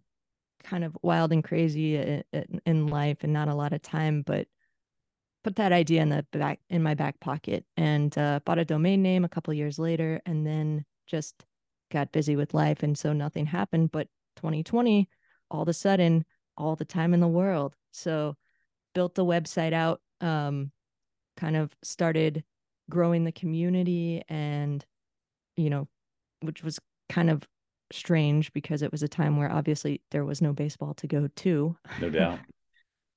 kind 0.63 0.85
of 0.85 0.97
wild 1.03 1.33
and 1.33 1.45
crazy 1.45 1.97
in, 1.97 2.23
in 2.65 2.87
life 2.87 3.19
and 3.23 3.33
not 3.33 3.49
a 3.49 3.55
lot 3.55 3.73
of 3.73 3.83
time, 3.83 4.23
but 4.23 4.47
put 5.45 5.57
that 5.57 5.73
idea 5.73 6.03
in 6.03 6.09
the 6.09 6.25
back 6.33 6.61
in 6.71 6.83
my 6.83 6.95
back 6.95 7.19
pocket 7.21 7.65
and 7.77 8.17
uh, 8.17 8.41
bought 8.45 8.59
a 8.59 8.65
domain 8.65 9.03
name 9.03 9.25
a 9.25 9.29
couple 9.29 9.53
years 9.55 9.79
later, 9.79 10.21
and 10.27 10.47
then 10.47 10.85
just 11.07 11.45
got 11.91 12.13
busy 12.13 12.37
with 12.37 12.55
life, 12.55 12.83
and 12.83 12.97
so 12.97 13.13
nothing 13.13 13.47
happened. 13.47 13.91
But 13.93 14.09
2020, 14.37 15.09
all 15.51 15.63
of 15.63 15.69
a 15.69 15.73
sudden, 15.73 16.25
all 16.57 16.77
the 16.77 16.85
time 16.85 17.15
in 17.15 17.21
the 17.21 17.29
world. 17.29 17.77
So 17.93 18.37
built 18.95 19.15
the 19.15 19.25
website 19.25 19.73
out, 19.73 20.01
um, 20.21 20.71
kind 21.37 21.57
of 21.57 21.75
started 21.83 22.45
growing 22.91 23.25
the 23.25 23.33
community, 23.33 24.23
and 24.29 24.85
you 25.57 25.71
know, 25.71 25.89
which 26.41 26.63
was 26.63 26.79
kind 27.09 27.31
of 27.31 27.47
strange 27.95 28.53
because 28.53 28.83
it 28.83 28.93
was 28.93 29.03
a 29.03 29.09
time 29.09 29.37
where 29.37 29.51
obviously 29.51 30.01
there 30.11 30.25
was 30.25 30.43
no 30.43 30.53
baseball 30.53 30.95
to 30.95 31.07
go 31.07 31.29
to. 31.37 31.77
No 32.01 32.11
doubt. 32.11 32.41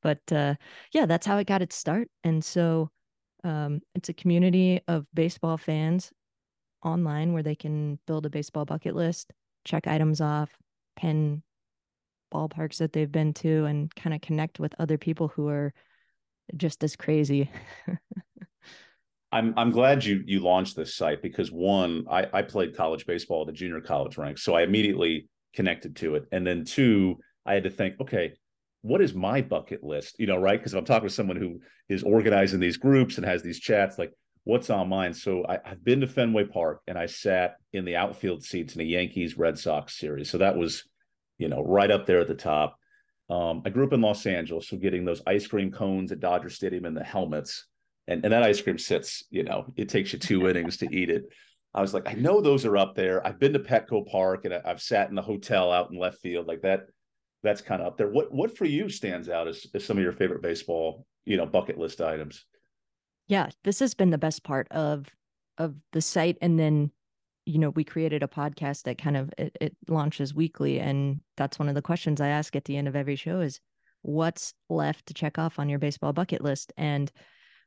but 0.01 0.19
uh, 0.31 0.55
yeah, 0.93 1.05
that's 1.05 1.25
how 1.25 1.37
it 1.37 1.47
got 1.47 1.61
its 1.61 1.75
start. 1.75 2.09
And 2.23 2.43
so 2.43 2.89
um, 3.43 3.81
it's 3.93 4.09
a 4.09 4.13
community 4.13 4.81
of 4.87 5.05
baseball 5.13 5.57
fans 5.57 6.11
online 6.83 7.33
where 7.33 7.43
they 7.43 7.55
can 7.55 7.99
build 8.07 8.25
a 8.25 8.29
baseball 8.29 8.65
bucket 8.65 8.95
list, 8.95 9.33
check 9.65 9.87
items 9.87 10.21
off, 10.21 10.51
pin 10.95 11.43
ballparks 12.33 12.77
that 12.77 12.93
they've 12.93 13.11
been 13.11 13.33
to, 13.33 13.65
and 13.65 13.93
kind 13.95 14.13
of 14.13 14.21
connect 14.21 14.59
with 14.59 14.73
other 14.79 14.97
people 14.97 15.27
who 15.29 15.47
are 15.47 15.73
just 16.55 16.83
as 16.83 16.95
crazy. 16.95 17.49
I'm 19.35 19.53
I'm 19.57 19.71
glad 19.71 20.05
you 20.05 20.23
you 20.25 20.39
launched 20.39 20.77
this 20.77 20.95
site 20.95 21.21
because 21.21 21.51
one, 21.51 22.05
I, 22.09 22.25
I 22.31 22.41
played 22.41 22.77
college 22.77 23.05
baseball 23.05 23.41
at 23.41 23.47
the 23.47 23.53
junior 23.53 23.81
college 23.81 24.17
ranks, 24.17 24.43
so 24.43 24.55
I 24.55 24.63
immediately 24.63 25.27
connected 25.53 25.97
to 25.97 26.15
it, 26.15 26.23
and 26.31 26.47
then 26.47 26.63
two, 26.63 27.17
I 27.45 27.53
had 27.53 27.65
to 27.65 27.69
think, 27.69 27.99
okay, 27.99 28.33
what 28.81 29.01
is 29.01 29.13
my 29.13 29.41
bucket 29.41 29.83
list? 29.83 30.15
You 30.19 30.27
know, 30.27 30.37
right? 30.37 30.57
Because 30.57 30.73
I'm 30.73 30.85
talking 30.85 31.09
to 31.09 31.13
someone 31.13 31.35
who 31.35 31.59
is 31.89 32.01
organizing 32.01 32.61
these 32.61 32.77
groups 32.77 33.17
and 33.17 33.25
has 33.25 33.43
these 33.43 33.59
chats, 33.59 33.97
like 33.97 34.13
what's 34.45 34.69
on 34.69 34.87
mine. 34.87 35.13
So 35.13 35.45
I, 35.49 35.59
have 35.65 35.83
been 35.83 35.99
to 35.99 36.07
Fenway 36.07 36.45
Park 36.45 36.81
and 36.87 36.97
I 36.97 37.07
sat 37.07 37.57
in 37.73 37.83
the 37.83 37.97
outfield 37.97 38.41
seats 38.41 38.75
in 38.75 38.81
a 38.81 38.85
Yankees 38.85 39.37
Red 39.37 39.59
Sox 39.59 39.99
series. 39.99 40.29
So 40.29 40.37
that 40.37 40.55
was, 40.55 40.83
you 41.39 41.49
know, 41.49 41.61
right 41.61 41.91
up 41.91 42.05
there 42.05 42.21
at 42.21 42.27
the 42.27 42.35
top. 42.35 42.77
Um, 43.29 43.63
I 43.65 43.69
grew 43.69 43.85
up 43.85 43.93
in 43.93 44.01
Los 44.01 44.25
Angeles, 44.25 44.69
so 44.69 44.77
getting 44.77 45.03
those 45.03 45.23
ice 45.25 45.47
cream 45.47 45.71
cones 45.71 46.11
at 46.11 46.19
Dodger 46.19 46.49
Stadium 46.49 46.85
and 46.85 46.95
the 46.95 47.03
helmets, 47.03 47.65
and, 48.07 48.23
and 48.23 48.33
that 48.33 48.43
ice 48.43 48.61
cream 48.61 48.77
sits, 48.77 49.23
you 49.29 49.43
know, 49.43 49.73
it 49.75 49.89
takes 49.89 50.13
you 50.13 50.19
two 50.19 50.47
innings 50.49 50.77
to 50.77 50.93
eat 50.93 51.09
it. 51.09 51.23
I 51.73 51.81
was 51.81 51.93
like, 51.93 52.07
I 52.07 52.13
know 52.13 52.39
those 52.39 52.65
are 52.65 52.77
up 52.77 52.95
there. 52.95 53.25
I've 53.25 53.39
been 53.39 53.53
to 53.53 53.59
Petco 53.59 54.07
Park 54.07 54.45
and 54.45 54.53
I've 54.53 54.81
sat 54.81 55.09
in 55.09 55.15
the 55.15 55.21
hotel 55.21 55.71
out 55.71 55.91
in 55.91 55.99
left 55.99 56.19
field 56.21 56.47
like 56.47 56.61
that 56.61 56.87
that's 57.45 57.61
kind 57.61 57.81
of 57.81 57.87
up 57.87 57.97
there. 57.97 58.09
What 58.09 58.33
what 58.33 58.57
for 58.57 58.65
you 58.65 58.89
stands 58.89 59.29
out 59.29 59.47
as, 59.47 59.65
as 59.73 59.85
some 59.85 59.97
of 59.97 60.03
your 60.03 60.11
favorite 60.11 60.41
baseball, 60.41 61.05
you 61.23 61.37
know, 61.37 61.45
bucket 61.45 61.77
list 61.77 62.01
items? 62.01 62.43
Yeah, 63.27 63.49
this 63.63 63.79
has 63.79 63.93
been 63.93 64.09
the 64.09 64.17
best 64.17 64.43
part 64.43 64.67
of 64.71 65.05
of 65.57 65.75
the 65.93 66.01
site, 66.01 66.37
and 66.41 66.59
then 66.59 66.91
you 67.45 67.59
know 67.59 67.69
we 67.69 67.85
created 67.85 68.23
a 68.23 68.27
podcast 68.27 68.83
that 68.83 68.97
kind 68.97 69.15
of 69.15 69.33
it, 69.37 69.55
it 69.61 69.77
launches 69.87 70.33
weekly, 70.33 70.79
and 70.79 71.21
that's 71.37 71.57
one 71.57 71.69
of 71.69 71.75
the 71.75 71.81
questions 71.81 72.19
I 72.19 72.29
ask 72.29 72.55
at 72.55 72.65
the 72.65 72.75
end 72.75 72.87
of 72.87 72.95
every 72.95 73.15
show 73.15 73.39
is 73.39 73.61
what's 74.01 74.53
left 74.69 75.05
to 75.07 75.13
check 75.13 75.37
off 75.37 75.57
on 75.57 75.69
your 75.69 75.79
baseball 75.79 76.13
bucket 76.13 76.43
list 76.43 76.73
and 76.77 77.11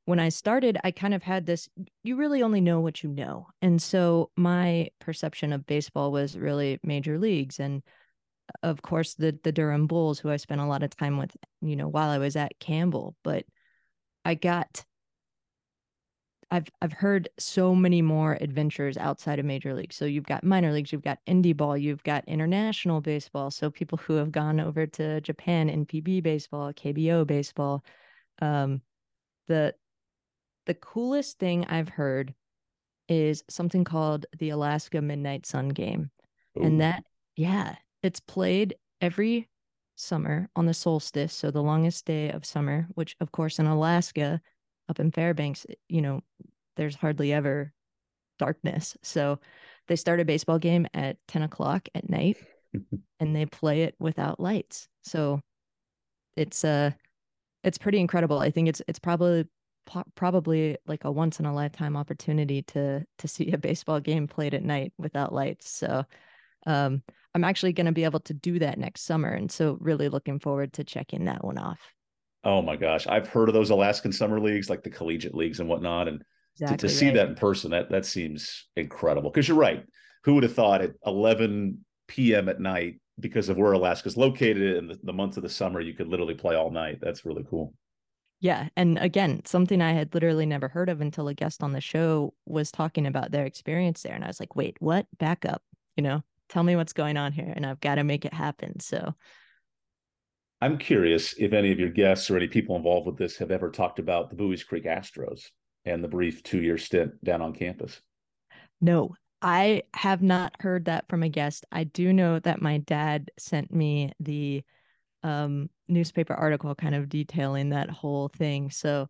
when 0.09 0.19
I 0.19 0.31
started, 0.31 0.79
I 0.85 0.91
kind 0.91 1.13
of 1.13 1.23
had 1.23 1.45
this 1.45 1.69
you 2.03 2.17
really 2.17 2.43
only 2.43 2.63
know 2.63 2.81
what 2.81 3.03
you 3.03 3.11
know. 3.11 3.49
And 3.61 3.81
so 3.81 4.31
my 4.37 4.89
perception 5.01 5.53
of 5.53 5.67
baseball 5.67 6.11
was 6.13 6.39
really 6.39 6.81
major 6.83 7.19
leagues 7.19 7.61
and 7.61 7.83
of 8.63 8.81
course 8.81 9.17
the 9.17 9.39
the 9.43 9.53
Durham 9.53 9.87
Bulls 9.87 10.19
who 10.19 10.31
I 10.31 10.39
spent 10.39 10.63
a 10.63 10.67
lot 10.67 10.83
of 10.83 10.97
time 10.97 11.19
with 11.19 11.37
you 11.61 11.77
know 11.77 11.89
while 11.89 12.09
I 12.09 12.17
was 12.17 12.37
at 12.37 12.59
Campbell 12.59 13.17
but 13.23 13.45
I 14.25 14.35
got 14.35 14.83
I've 16.51 16.71
I've 16.81 16.95
heard 16.95 17.29
so 17.39 17.75
many 17.75 18.01
more 18.01 18.39
adventures 18.41 18.97
outside 18.97 19.39
of 19.39 19.45
major 19.45 19.75
leagues. 19.75 19.97
So 19.97 20.07
you've 20.07 20.25
got 20.25 20.43
minor 20.43 20.73
leagues, 20.73 20.91
you've 20.91 21.03
got 21.03 21.19
indie 21.27 21.55
ball, 21.55 21.77
you've 21.77 22.03
got 22.03 22.27
international 22.27 23.03
baseball. 23.03 23.51
So 23.51 23.71
people 23.71 23.99
who 23.99 24.15
have 24.15 24.33
gone 24.33 24.59
over 24.59 24.87
to 24.87 25.21
Japan 25.21 25.69
NPB 25.69 26.23
baseball, 26.23 26.73
KBO 26.73 27.27
baseball. 27.27 27.85
Um, 28.41 28.81
the 29.49 29.75
the 30.69 30.75
coolest 30.75 31.39
thing 31.39 31.65
I've 31.65 31.89
heard 31.89 32.35
is 33.09 33.43
something 33.49 33.85
called 33.85 34.27
the 34.39 34.51
Alaska 34.51 35.01
Midnight 35.01 35.47
Sun 35.47 35.71
Game, 35.71 36.11
Ooh. 36.59 36.63
and 36.63 36.81
that 36.81 37.03
yeah, 37.37 37.77
it's 38.03 38.21
played 38.21 38.77
every 39.01 39.49
summer 39.97 40.49
on 40.55 40.67
the 40.67 40.75
solstice, 40.75 41.33
so 41.33 41.51
the 41.51 41.63
longest 41.63 42.05
day 42.05 42.31
of 42.31 42.45
summer, 42.45 42.87
which 42.95 43.17
of 43.21 43.33
course 43.33 43.59
in 43.59 43.67
Alaska, 43.67 44.41
up 44.91 45.01
in 45.01 45.11
Fairbanks, 45.11 45.67
you 45.89 46.03
know, 46.03 46.21
there's 46.77 46.95
hardly 46.95 47.33
ever 47.33 47.73
darkness. 48.39 48.97
So 49.03 49.41
they 49.89 49.97
start 49.97 50.21
a 50.21 50.25
baseball 50.25 50.59
game 50.59 50.87
at 50.93 51.17
10 51.29 51.43
o'clock 51.43 51.89
at 51.95 52.09
night 52.09 52.37
and 53.21 53.35
they 53.35 53.47
play 53.47 53.83
it 53.83 53.95
without 53.99 54.39
lights. 54.39 54.87
So 55.03 55.41
it's 56.37 56.63
uh 56.63 56.91
it's 57.65 57.79
pretty 57.79 57.99
incredible. 57.99 58.39
I 58.39 58.51
think 58.51 58.69
it's 58.69 58.83
it's 58.87 58.99
probably 58.99 59.47
probably 60.15 60.77
like 60.87 61.05
a 61.05 61.11
once 61.11 61.41
in 61.41 61.47
a 61.47 61.55
lifetime 61.55 61.97
opportunity 61.97 62.63
to 62.63 63.05
to 63.19 63.29
see 63.29 63.53
a 63.53 63.59
baseball 63.59 64.01
game 64.01 64.27
played 64.27 64.55
at 64.55 64.63
night 64.63 64.93
without 64.99 65.33
lights. 65.33 65.71
So 65.71 66.05
um 66.67 67.03
I'm 67.35 67.45
actually 67.45 67.73
going 67.73 67.87
to 67.87 67.93
be 67.93 68.05
able 68.05 68.21
to 68.21 68.35
do 68.35 68.59
that 68.59 68.79
next 68.79 69.03
summer. 69.03 69.29
And 69.29 69.51
so, 69.51 69.77
really 69.81 70.09
looking 70.09 70.41
forward 70.41 70.73
to 70.75 70.85
checking 70.85 71.27
that 71.27 71.45
one 71.45 71.59
off. 71.59 71.79
Oh 72.45 72.63
my 72.63 72.77
gosh. 72.77 73.07
I've 73.07 73.29
heard 73.29 73.49
of 73.49 73.55
those 73.55 73.71
Alaskan 73.71 74.13
summer 74.13 74.41
leagues, 74.41 74.71
like 74.71 74.83
the 74.83 74.91
collegiate 74.91 75.35
leagues 75.35 75.61
and 75.61 75.69
whatnot. 75.69 76.09
And 76.09 76.23
exactly 76.55 76.77
to, 76.77 76.81
to 76.81 76.87
right. 76.87 76.99
see 76.99 77.11
that 77.11 77.29
in 77.29 77.35
person, 77.35 77.71
that, 77.73 77.91
that 77.91 78.07
seems 78.07 78.67
incredible. 78.77 79.31
Because 79.31 79.47
you're 79.47 79.57
right. 79.57 79.85
Who 80.25 80.35
would 80.35 80.43
have 80.43 80.55
thought 80.55 80.83
at 80.83 80.95
11 81.07 81.85
p.m. 82.07 82.49
at 82.49 82.61
night, 82.61 83.01
because 83.21 83.49
of 83.49 83.57
where 83.57 83.73
Alaska's 83.73 84.17
located 84.17 84.77
in 84.77 84.89
the, 84.89 84.99
the 85.03 85.13
months 85.13 85.37
of 85.37 85.43
the 85.43 85.49
summer, 85.49 85.81
you 85.81 85.95
could 85.95 86.09
literally 86.09 86.35
play 86.35 86.57
all 86.57 86.71
night? 86.71 86.99
That's 87.01 87.25
really 87.25 87.45
cool. 87.49 87.75
Yeah. 88.41 88.69
And 88.77 88.99
again, 88.99 89.43
something 89.45 89.83
I 89.83 89.93
had 89.93 90.15
literally 90.15 90.47
never 90.47 90.69
heard 90.69 90.89
of 90.89 91.01
until 91.01 91.29
a 91.29 91.35
guest 91.35 91.63
on 91.63 91.73
the 91.73 91.81
show 91.81 92.35
was 92.47 92.71
talking 92.71 93.07
about 93.07 93.33
their 93.33 93.47
experience 93.47 94.03
there. 94.03 94.15
And 94.15 94.23
I 94.23 94.29
was 94.29 94.39
like, 94.39 94.55
wait, 94.55 94.77
what? 94.79 95.07
Back 95.19 95.45
up. 95.45 95.63
You 95.97 96.03
know, 96.03 96.23
tell 96.49 96.63
me 96.63 96.77
what's 96.77 96.93
going 96.93 97.17
on 97.17 97.33
here 97.33 97.53
and 97.55 97.67
I've 97.67 97.81
got 97.81 97.97
to 97.97 98.05
make 98.05 98.25
it 98.25 98.33
happen. 98.33 98.79
So 98.79 99.15
I'm 100.61 100.79
curious 100.79 101.35
if 101.39 101.53
any 101.53 101.73
of 101.73 101.81
your 101.81 101.91
guests 101.91 102.31
or 102.31 102.37
any 102.37 102.49
people 102.49 102.77
involved 102.77 103.07
with 103.07 103.17
this 103.17 103.39
have 103.39 103.51
ever 103.51 103.71
talked 103.71 103.99
about 103.99 104.31
the 104.31 104.37
Buies 104.37 104.65
Creek 104.65 104.85
Astros 104.85 105.43
and 105.85 106.03
the 106.03 106.09
brief 106.09 106.43
two 106.43 106.63
year 106.63 106.79
stint 106.79 107.23
down 107.25 107.43
on 107.43 107.53
campus. 107.53 108.01
No, 108.81 109.15
I 109.41 109.83
have 109.95 110.23
not 110.23 110.57
heard 110.61 110.87
that 110.87 111.09
from 111.09 111.23
a 111.23 111.29
guest. 111.29 111.65
I 111.71 111.85
do 111.85 112.13
know 112.13 112.39
that 112.41 112.63
my 112.63 112.79
dad 112.79 113.31
sent 113.39 113.73
me 113.73 114.13
the 114.19 114.63
um, 115.23 115.71
newspaper 115.89 116.35
article 116.35 116.75
kind 116.75 116.95
of 116.95 117.09
detailing 117.09 117.71
that 117.71 117.91
whole 117.91 118.29
thing. 118.29 118.71
So 118.71 119.09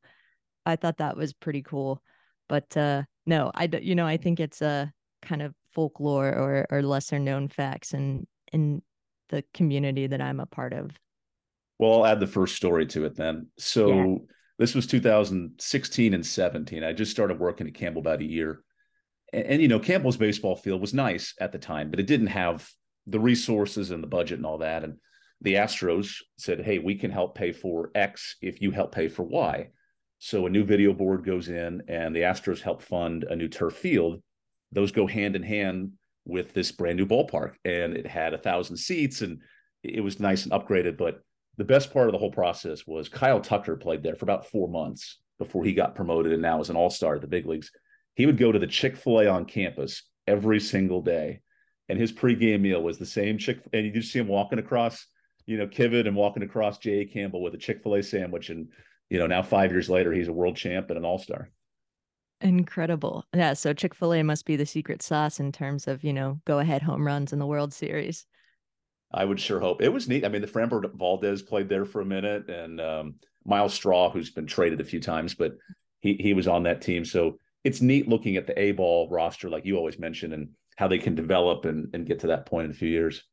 I 0.64 0.76
thought 0.76 0.99
that 0.99 1.16
was 1.16 1.32
pretty 1.32 1.62
cool. 1.62 2.02
But 2.49 2.76
uh, 2.76 3.02
no, 3.26 3.50
I 3.54 3.68
you 3.82 3.94
know 3.94 4.06
I 4.06 4.16
think 4.16 4.40
it's 4.40 4.62
a 4.62 4.92
kind 5.23 5.42
of 5.42 5.54
folklore 5.75 6.28
or 6.28 6.66
or 6.70 6.82
lesser 6.82 7.18
known 7.18 7.49
facts 7.49 7.94
in 7.94 8.26
in 8.52 8.82
the 9.28 9.44
community 9.52 10.06
that 10.06 10.20
I'm 10.20 10.40
a 10.40 10.47
part 10.47 10.73
of. 10.73 10.90
Well, 11.78 11.92
I'll 11.92 12.06
add 12.06 12.20
the 12.20 12.26
first 12.26 12.56
story 12.56 12.87
to 12.87 13.04
it 13.04 13.16
then. 13.16 13.49
So 13.58 13.88
yeah. 13.88 14.16
this 14.58 14.75
was 14.75 14.87
2016 14.87 16.14
and 16.14 16.26
17. 16.26 16.82
I 16.82 16.92
just 16.92 17.11
started 17.11 17.38
working 17.38 17.66
at 17.66 17.75
Campbell 17.75 18.00
about 18.00 18.20
a 18.20 18.25
year. 18.25 18.62
And, 19.32 19.44
and, 19.44 19.62
you 19.62 19.68
know, 19.68 19.78
Campbell's 19.78 20.16
baseball 20.16 20.56
field 20.56 20.80
was 20.80 20.94
nice 20.94 21.35
at 21.40 21.52
the 21.52 21.58
time, 21.58 21.90
but 21.90 22.00
it 22.00 22.06
didn't 22.06 22.28
have 22.28 22.68
the 23.06 23.20
resources 23.20 23.90
and 23.90 24.02
the 24.02 24.08
budget 24.08 24.38
and 24.38 24.47
all 24.47 24.58
that. 24.58 24.82
And 24.82 24.97
the 25.40 25.54
Astros 25.54 26.16
said, 26.37 26.61
Hey, 26.61 26.78
we 26.78 26.95
can 26.95 27.11
help 27.11 27.35
pay 27.35 27.52
for 27.52 27.90
X 27.95 28.37
if 28.42 28.61
you 28.61 28.71
help 28.71 28.92
pay 28.92 29.09
for 29.09 29.23
Y. 29.23 29.68
So 30.18 30.47
a 30.47 30.50
new 30.50 30.64
video 30.64 30.92
board 30.92 31.25
goes 31.25 31.49
in 31.49 31.83
and 31.88 32.14
the 32.14 32.23
Astros 32.23 32.61
help 32.61 32.83
fund 32.83 33.25
a 33.25 33.37
new 33.37 33.49
turf 33.49 33.75
field 33.75 34.21
those 34.73 34.92
go 34.92 35.07
hand 35.07 35.37
in 35.37 35.42
hand 35.42 35.92
with 36.26 36.52
this 36.52 36.73
brand 36.73 36.99
new 36.99 37.07
ballpark 37.07 37.54
and 37.64 37.95
it 37.95 38.07
had 38.07 38.35
a 38.35 38.38
thousand 38.38 38.76
seats 38.76 39.23
and 39.23 39.40
it 39.83 40.02
was 40.02 40.21
nice 40.21 40.45
and 40.45 40.52
upgraded 40.52 40.97
but 40.97 41.21
the 41.57 41.64
best 41.64 41.92
part 41.92 42.07
of 42.07 42.12
the 42.12 42.18
whole 42.18 42.30
process 42.30 42.87
was 42.87 43.09
kyle 43.09 43.40
tucker 43.40 43.76
played 43.76 44.02
there 44.02 44.14
for 44.14 44.25
about 44.25 44.47
four 44.47 44.68
months 44.68 45.21
before 45.38 45.64
he 45.64 45.73
got 45.73 45.95
promoted 45.95 46.33
and 46.33 46.42
now 46.42 46.61
is 46.61 46.68
an 46.68 46.76
all-star 46.76 47.14
at 47.14 47.21
the 47.21 47.26
big 47.26 47.47
leagues 47.47 47.71
he 48.14 48.26
would 48.26 48.37
go 48.37 48.52
to 48.52 48.59
the 48.59 48.66
chick-fil-a 48.66 49.26
on 49.26 49.45
campus 49.45 50.02
every 50.26 50.61
single 50.61 51.00
day 51.00 51.40
and 51.88 51.99
his 51.99 52.12
pregame 52.12 52.61
meal 52.61 52.83
was 52.83 52.99
the 52.99 53.07
same 53.07 53.38
chick 53.38 53.61
and 53.73 53.87
you 53.87 53.92
just 53.92 54.12
see 54.12 54.18
him 54.18 54.28
walking 54.28 54.59
across 54.59 55.07
you 55.48 55.56
know 55.56 55.66
kivett 55.66 56.06
and 56.06 56.14
walking 56.14 56.42
across 56.42 56.78
j 56.78 57.04
campbell 57.04 57.42
with 57.42 57.54
a 57.54 57.58
chick-fil-a 57.58 58.02
sandwich 58.02 58.50
and 58.50 58.68
you 59.10 59.18
know 59.18 59.26
now 59.26 59.42
five 59.42 59.72
years 59.72 59.88
later 59.88 60.12
he's 60.12 60.28
a 60.28 60.32
world 60.32 60.56
champ 60.56 60.90
and 60.90 60.98
an 60.98 61.04
all-star 61.04 61.50
Incredible. 62.40 63.24
Yeah. 63.34 63.54
So 63.54 63.72
Chick 63.72 63.94
fil 63.94 64.14
A 64.14 64.22
must 64.22 64.46
be 64.46 64.56
the 64.56 64.66
secret 64.66 65.02
sauce 65.02 65.40
in 65.40 65.50
terms 65.50 65.88
of, 65.88 66.04
you 66.04 66.12
know, 66.12 66.40
go 66.44 66.60
ahead 66.60 66.82
home 66.82 67.04
runs 67.04 67.32
in 67.32 67.38
the 67.38 67.46
World 67.46 67.72
Series. 67.72 68.26
I 69.12 69.24
would 69.24 69.40
sure 69.40 69.58
hope 69.58 69.82
it 69.82 69.88
was 69.88 70.08
neat. 70.08 70.24
I 70.24 70.28
mean, 70.28 70.42
the 70.42 70.48
Framber 70.48 70.84
Valdez 70.94 71.42
played 71.42 71.68
there 71.68 71.84
for 71.84 72.00
a 72.00 72.06
minute, 72.06 72.48
and 72.48 72.80
um, 72.80 73.14
Myles 73.44 73.74
Straw, 73.74 74.10
who's 74.10 74.30
been 74.30 74.46
traded 74.46 74.80
a 74.80 74.84
few 74.84 75.00
times, 75.00 75.34
but 75.34 75.54
he 76.00 76.14
he 76.20 76.34
was 76.34 76.46
on 76.46 76.62
that 76.64 76.82
team. 76.82 77.04
So 77.04 77.38
it's 77.64 77.80
neat 77.80 78.06
looking 78.06 78.36
at 78.36 78.46
the 78.46 78.58
A 78.58 78.72
ball 78.72 79.08
roster, 79.10 79.48
like 79.48 79.64
you 79.64 79.76
always 79.76 79.98
mention, 79.98 80.32
and 80.34 80.50
how 80.76 80.88
they 80.88 80.98
can 80.98 81.14
develop 81.14 81.64
and 81.64 81.88
and 81.94 82.06
get 82.06 82.20
to 82.20 82.28
that 82.28 82.46
point 82.46 82.66
in 82.66 82.70
a 82.70 82.74
few 82.74 82.88
years. 82.88 83.24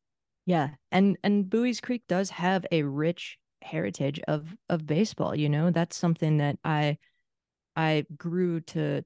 Yeah, 0.45 0.71
and 0.91 1.17
and 1.23 1.49
Buies 1.49 1.81
Creek 1.81 2.03
does 2.07 2.29
have 2.31 2.65
a 2.71 2.83
rich 2.83 3.37
heritage 3.61 4.19
of 4.27 4.55
of 4.69 4.85
baseball. 4.85 5.35
You 5.35 5.49
know, 5.49 5.71
that's 5.71 5.97
something 5.97 6.37
that 6.37 6.59
I 6.63 6.97
I 7.75 8.05
grew 8.17 8.61
to 8.61 9.03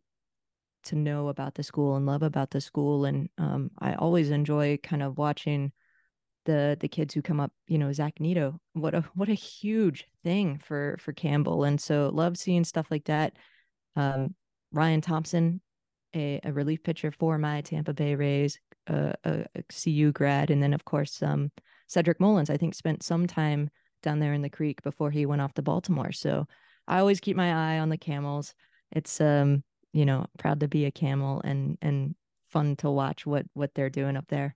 to 0.85 0.95
know 0.95 1.27
about 1.27 1.55
the 1.55 1.63
school 1.63 1.95
and 1.95 2.05
love 2.05 2.23
about 2.23 2.51
the 2.51 2.61
school 2.61 3.05
and 3.05 3.29
um, 3.37 3.71
I 3.79 3.95
always 3.95 4.31
enjoy 4.31 4.77
kind 4.81 5.03
of 5.03 5.17
watching 5.17 5.73
the 6.45 6.77
the 6.79 6.87
kids 6.87 7.13
who 7.13 7.21
come 7.21 7.39
up 7.39 7.51
you 7.67 7.77
know 7.77 7.91
Zach 7.91 8.19
Neto. 8.19 8.59
what 8.73 8.95
a 8.95 9.01
what 9.13 9.29
a 9.29 9.33
huge 9.33 10.07
thing 10.23 10.59
for 10.59 10.97
for 10.99 11.13
Campbell 11.13 11.65
and 11.65 11.79
so 11.81 12.09
love 12.13 12.37
seeing 12.37 12.63
stuff 12.63 12.87
like 12.91 13.05
that 13.05 13.35
um, 13.95 14.35
Ryan 14.71 15.01
Thompson 15.01 15.61
a, 16.15 16.39
a 16.43 16.53
relief 16.53 16.83
pitcher 16.83 17.11
for 17.11 17.37
my 17.37 17.61
Tampa 17.61 17.93
Bay 17.93 18.15
Rays 18.15 18.59
a, 18.89 19.13
a, 19.23 19.45
a 19.55 19.63
CU 19.71 20.11
grad 20.11 20.51
and 20.51 20.61
then 20.61 20.73
of 20.73 20.85
course 20.85 21.21
um, 21.23 21.51
Cedric 21.87 22.19
Mullins 22.19 22.49
I 22.49 22.57
think 22.57 22.75
spent 22.75 23.03
some 23.03 23.27
time 23.27 23.69
down 24.01 24.19
there 24.19 24.33
in 24.33 24.41
the 24.41 24.49
creek 24.49 24.81
before 24.81 25.11
he 25.11 25.25
went 25.25 25.41
off 25.41 25.53
to 25.53 25.61
Baltimore 25.61 26.11
so 26.11 26.45
I 26.89 26.99
always 26.99 27.19
keep 27.19 27.37
my 27.37 27.53
eye 27.75 27.79
on 27.79 27.89
the 27.89 27.97
camels. 27.97 28.55
It's 28.91 29.21
um, 29.21 29.63
you 29.93 30.05
know, 30.05 30.25
proud 30.39 30.59
to 30.61 30.67
be 30.67 30.85
a 30.85 30.91
camel 30.91 31.39
and 31.45 31.77
and 31.81 32.15
fun 32.49 32.75
to 32.77 32.89
watch 32.89 33.25
what 33.25 33.45
what 33.53 33.73
they're 33.75 33.91
doing 33.91 34.17
up 34.17 34.25
there. 34.27 34.55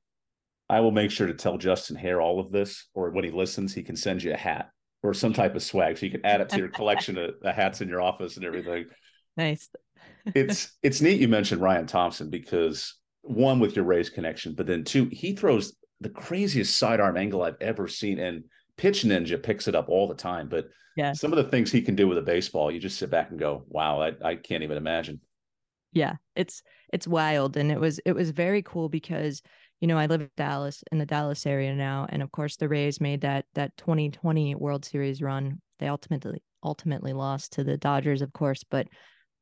I 0.70 0.80
will 0.80 0.92
make 0.92 1.12
sure 1.12 1.28
to 1.28 1.34
tell 1.34 1.58
Justin 1.58 1.96
Haire 1.96 2.20
all 2.20 2.40
of 2.40 2.52
this, 2.52 2.88
or 2.96 3.12
when 3.12 3.24
he 3.24 3.32
listens, 3.32 3.74
he 3.74 3.84
can 3.84 3.96
send 3.96 4.24
you 4.24 4.34
a 4.34 4.38
hat 4.38 4.72
or 5.04 5.14
some 5.14 5.34
type 5.34 5.56
of 5.56 5.62
swag, 5.62 5.98
so 5.98 6.06
you 6.06 6.12
can 6.12 6.26
add 6.26 6.42
it 6.42 6.50
to 6.50 6.58
your 6.58 6.70
collection 6.70 7.18
of, 7.18 7.36
of 7.44 7.54
hats 7.56 7.82
in 7.82 7.90
your 7.90 8.02
office 8.02 8.36
and 8.36 8.46
everything. 8.46 8.86
Nice. 9.36 9.68
it's 10.36 10.78
it's 10.84 11.02
neat 11.02 11.20
you 11.20 11.28
mentioned 11.28 11.60
Ryan 11.60 11.88
Thompson 11.88 12.30
because 12.30 12.94
one 13.24 13.60
with 13.60 13.76
your 13.76 13.86
Rays 13.86 14.10
connection, 14.10 14.54
but 14.54 14.68
then 14.68 14.84
two, 14.84 15.10
he 15.12 15.36
throws 15.36 15.76
the 16.02 16.10
craziest 16.10 16.78
sidearm 16.78 17.18
angle 17.18 17.42
I've 17.42 17.62
ever 17.62 17.88
seen, 17.88 18.20
and 18.20 18.44
Pitch 18.78 19.04
Ninja 19.04 19.42
picks 19.42 19.68
it 19.68 19.76
up 19.76 19.90
all 19.90 20.08
the 20.08 20.16
time. 20.16 20.50
But 20.50 20.66
yeah, 20.96 21.14
some 21.14 21.32
of 21.32 21.38
the 21.38 21.50
things 21.50 21.72
he 21.72 21.82
can 21.82 21.96
do 21.96 22.08
with 22.08 22.18
a 22.18 22.24
baseball, 22.24 22.72
you 22.72 22.80
just 22.80 23.00
sit 23.00 23.10
back 23.10 23.32
and 23.32 23.40
go, 23.40 23.66
"Wow, 23.68 24.02
I, 24.02 24.12
I 24.24 24.36
can't 24.36 24.64
even 24.64 24.78
imagine." 24.78 25.22
Yeah, 25.94 26.16
it's 26.36 26.62
it's 26.92 27.08
wild, 27.08 27.58
and 27.58 27.72
it 27.72 27.80
was 27.80 28.00
it 28.06 28.14
was 28.14 28.32
very 28.32 28.62
cool 28.62 28.90
because 28.90 29.42
you 29.80 29.88
know 29.88 29.98
I 29.98 30.08
live 30.08 30.22
in 30.22 30.30
Dallas 30.38 30.84
in 30.92 30.98
the 30.98 31.06
Dallas 31.06 31.46
area 31.46 31.74
now, 31.74 32.06
and 32.10 32.22
of 32.22 32.32
course 32.32 32.58
the 32.58 32.70
Rays 32.70 33.00
made 33.00 33.22
that 33.22 33.46
that 33.56 33.76
2020 33.78 34.56
World 34.56 34.86
Series 34.86 35.22
run. 35.22 35.62
They 35.80 35.88
ultimately 35.88 36.44
ultimately 36.64 37.14
lost 37.14 37.54
to 37.54 37.64
the 37.64 37.78
Dodgers, 37.78 38.22
of 38.22 38.34
course, 38.34 38.64
but 38.64 38.88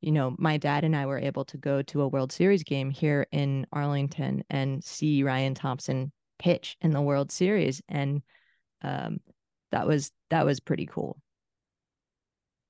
you 0.02 0.12
know, 0.12 0.36
my 0.38 0.58
dad 0.58 0.84
and 0.84 0.96
I 0.96 1.06
were 1.06 1.20
able 1.20 1.46
to 1.46 1.58
go 1.58 1.82
to 1.84 2.02
a 2.02 2.08
World 2.08 2.32
Series 2.32 2.64
game 2.64 2.90
here 2.90 3.28
in 3.32 3.68
Arlington 3.72 4.44
and 4.50 4.84
see 4.84 5.24
Ryan 5.24 5.54
Thompson 5.54 6.12
pitch 6.40 6.76
in 6.82 6.92
the 6.92 7.02
World 7.02 7.32
Series, 7.32 7.82
and 7.88 8.22
um, 8.82 9.20
that 9.72 9.88
was 9.88 10.12
that 10.30 10.46
was 10.46 10.60
pretty 10.60 10.88
cool. 10.88 11.22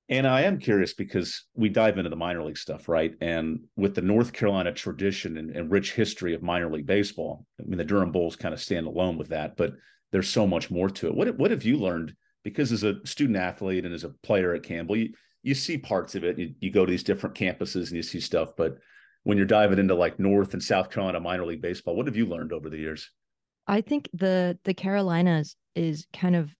And 0.09 0.27
I 0.27 0.41
am 0.41 0.59
curious 0.59 0.93
because 0.93 1.45
we 1.55 1.69
dive 1.69 1.97
into 1.97 2.09
the 2.09 2.17
minor 2.17 2.43
league 2.43 2.57
stuff, 2.57 2.89
right? 2.89 3.13
And 3.21 3.61
with 3.77 3.95
the 3.95 4.01
North 4.01 4.33
Carolina 4.33 4.73
tradition 4.73 5.37
and, 5.37 5.55
and 5.55 5.71
rich 5.71 5.93
history 5.93 6.33
of 6.33 6.43
minor 6.43 6.69
league 6.69 6.85
baseball, 6.85 7.45
I 7.61 7.63
mean, 7.63 7.77
the 7.77 7.85
Durham 7.85 8.11
Bulls 8.11 8.35
kind 8.35 8.53
of 8.53 8.59
stand 8.59 8.87
alone 8.87 9.17
with 9.17 9.29
that, 9.29 9.55
but 9.55 9.71
there's 10.11 10.27
so 10.27 10.45
much 10.45 10.69
more 10.69 10.89
to 10.89 11.07
it. 11.07 11.15
What 11.15 11.37
what 11.37 11.51
have 11.51 11.63
you 11.63 11.77
learned? 11.77 12.13
Because 12.43 12.73
as 12.73 12.83
a 12.83 12.95
student 13.05 13.37
athlete 13.37 13.85
and 13.85 13.93
as 13.93 14.03
a 14.03 14.09
player 14.09 14.53
at 14.53 14.63
Campbell, 14.63 14.97
you, 14.97 15.13
you 15.43 15.55
see 15.55 15.77
parts 15.77 16.15
of 16.15 16.23
it. 16.23 16.37
You, 16.37 16.53
you 16.59 16.71
go 16.71 16.85
to 16.85 16.91
these 16.91 17.03
different 17.03 17.35
campuses 17.35 17.87
and 17.87 17.95
you 17.95 18.03
see 18.03 18.19
stuff, 18.19 18.55
but 18.55 18.77
when 19.23 19.37
you're 19.37 19.47
diving 19.47 19.79
into 19.79 19.95
like 19.95 20.19
North 20.19 20.53
and 20.53 20.63
South 20.63 20.89
Carolina 20.89 21.19
minor 21.19 21.45
league 21.45 21.61
baseball, 21.61 21.95
what 21.95 22.07
have 22.07 22.15
you 22.15 22.25
learned 22.25 22.53
over 22.53 22.69
the 22.69 22.77
years? 22.77 23.09
I 23.67 23.81
think 23.81 24.09
the 24.13 24.57
the 24.63 24.73
Carolinas 24.73 25.55
is 25.75 26.07
kind 26.13 26.35
of 26.35 26.53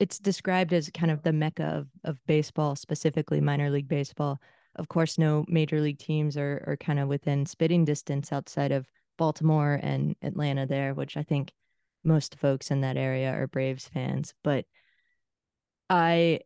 it's 0.00 0.18
described 0.18 0.72
as 0.72 0.90
kind 0.94 1.10
of 1.10 1.22
the 1.22 1.32
mecca 1.32 1.64
of 1.64 1.88
of 2.04 2.18
baseball, 2.26 2.76
specifically 2.76 3.40
minor 3.40 3.70
league 3.70 3.88
baseball. 3.88 4.40
Of 4.76 4.88
course, 4.88 5.18
no 5.18 5.44
major 5.48 5.80
league 5.80 5.98
teams 5.98 6.36
are 6.36 6.64
are 6.66 6.76
kind 6.76 6.98
of 6.98 7.08
within 7.08 7.46
spitting 7.46 7.84
distance 7.84 8.32
outside 8.32 8.72
of 8.72 8.86
Baltimore 9.18 9.78
and 9.82 10.16
Atlanta 10.22 10.66
there, 10.66 10.94
which 10.94 11.16
I 11.16 11.22
think 11.22 11.52
most 12.04 12.36
folks 12.38 12.70
in 12.70 12.80
that 12.82 12.96
area 12.96 13.32
are 13.32 13.46
Braves 13.46 13.88
fans. 13.88 14.34
But 14.42 14.64
I 15.90 16.40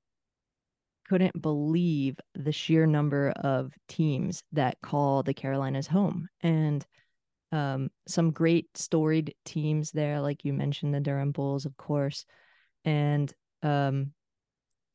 couldn't 1.12 1.42
believe 1.42 2.18
the 2.34 2.52
sheer 2.52 2.86
number 2.86 3.34
of 3.36 3.74
teams 3.86 4.44
that 4.50 4.80
call 4.80 5.22
the 5.22 5.34
Carolinas 5.34 5.86
home. 5.86 6.26
And 6.40 6.82
um, 7.52 7.90
some 8.08 8.30
great 8.30 8.74
storied 8.78 9.34
teams 9.44 9.90
there, 9.90 10.22
like 10.22 10.42
you 10.42 10.54
mentioned, 10.54 10.94
the 10.94 11.00
Durham 11.00 11.32
Bulls, 11.32 11.66
of 11.66 11.76
course. 11.76 12.24
And 12.86 13.30
um, 13.62 14.12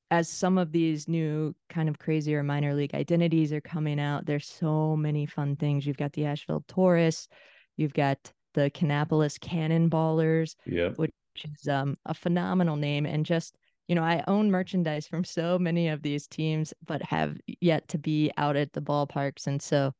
as 0.09 0.27
some 0.27 0.57
of 0.57 0.71
these 0.71 1.07
new 1.07 1.55
kind 1.69 1.87
of 1.87 1.99
crazier 1.99 2.41
minor 2.41 2.73
league 2.73 2.95
identities 2.95 3.53
are 3.53 3.61
coming 3.61 3.99
out, 3.99 4.25
there's 4.25 4.47
so 4.47 4.95
many 4.95 5.27
fun 5.27 5.55
things. 5.55 5.85
You've 5.85 5.97
got 5.97 6.13
the 6.13 6.25
Asheville 6.25 6.65
Tourists, 6.67 7.27
you've 7.75 7.93
got 7.93 8.17
the 8.55 8.71
Kannapolis 8.71 9.37
Cannonballers, 9.37 10.55
yeah. 10.65 10.89
which 10.95 11.13
is 11.43 11.67
um, 11.67 11.95
a 12.07 12.15
phenomenal 12.15 12.75
name 12.75 13.05
and 13.05 13.23
just 13.23 13.55
you 13.87 13.95
know, 13.95 14.03
I 14.03 14.23
own 14.27 14.51
merchandise 14.51 15.07
from 15.07 15.23
so 15.23 15.57
many 15.57 15.87
of 15.87 16.01
these 16.01 16.27
teams, 16.27 16.73
but 16.85 17.01
have 17.03 17.37
yet 17.61 17.87
to 17.89 17.97
be 17.97 18.31
out 18.37 18.55
at 18.55 18.73
the 18.73 18.81
ballparks. 18.81 19.47
And 19.47 19.61
so 19.61 19.93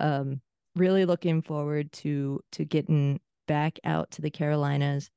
um 0.00 0.40
really 0.76 1.04
looking 1.04 1.42
forward 1.42 1.92
to 1.92 2.40
to 2.52 2.64
getting 2.64 3.20
back 3.46 3.78
out 3.84 4.10
to 4.12 4.22
the 4.22 4.30
Carolinas, 4.30 5.10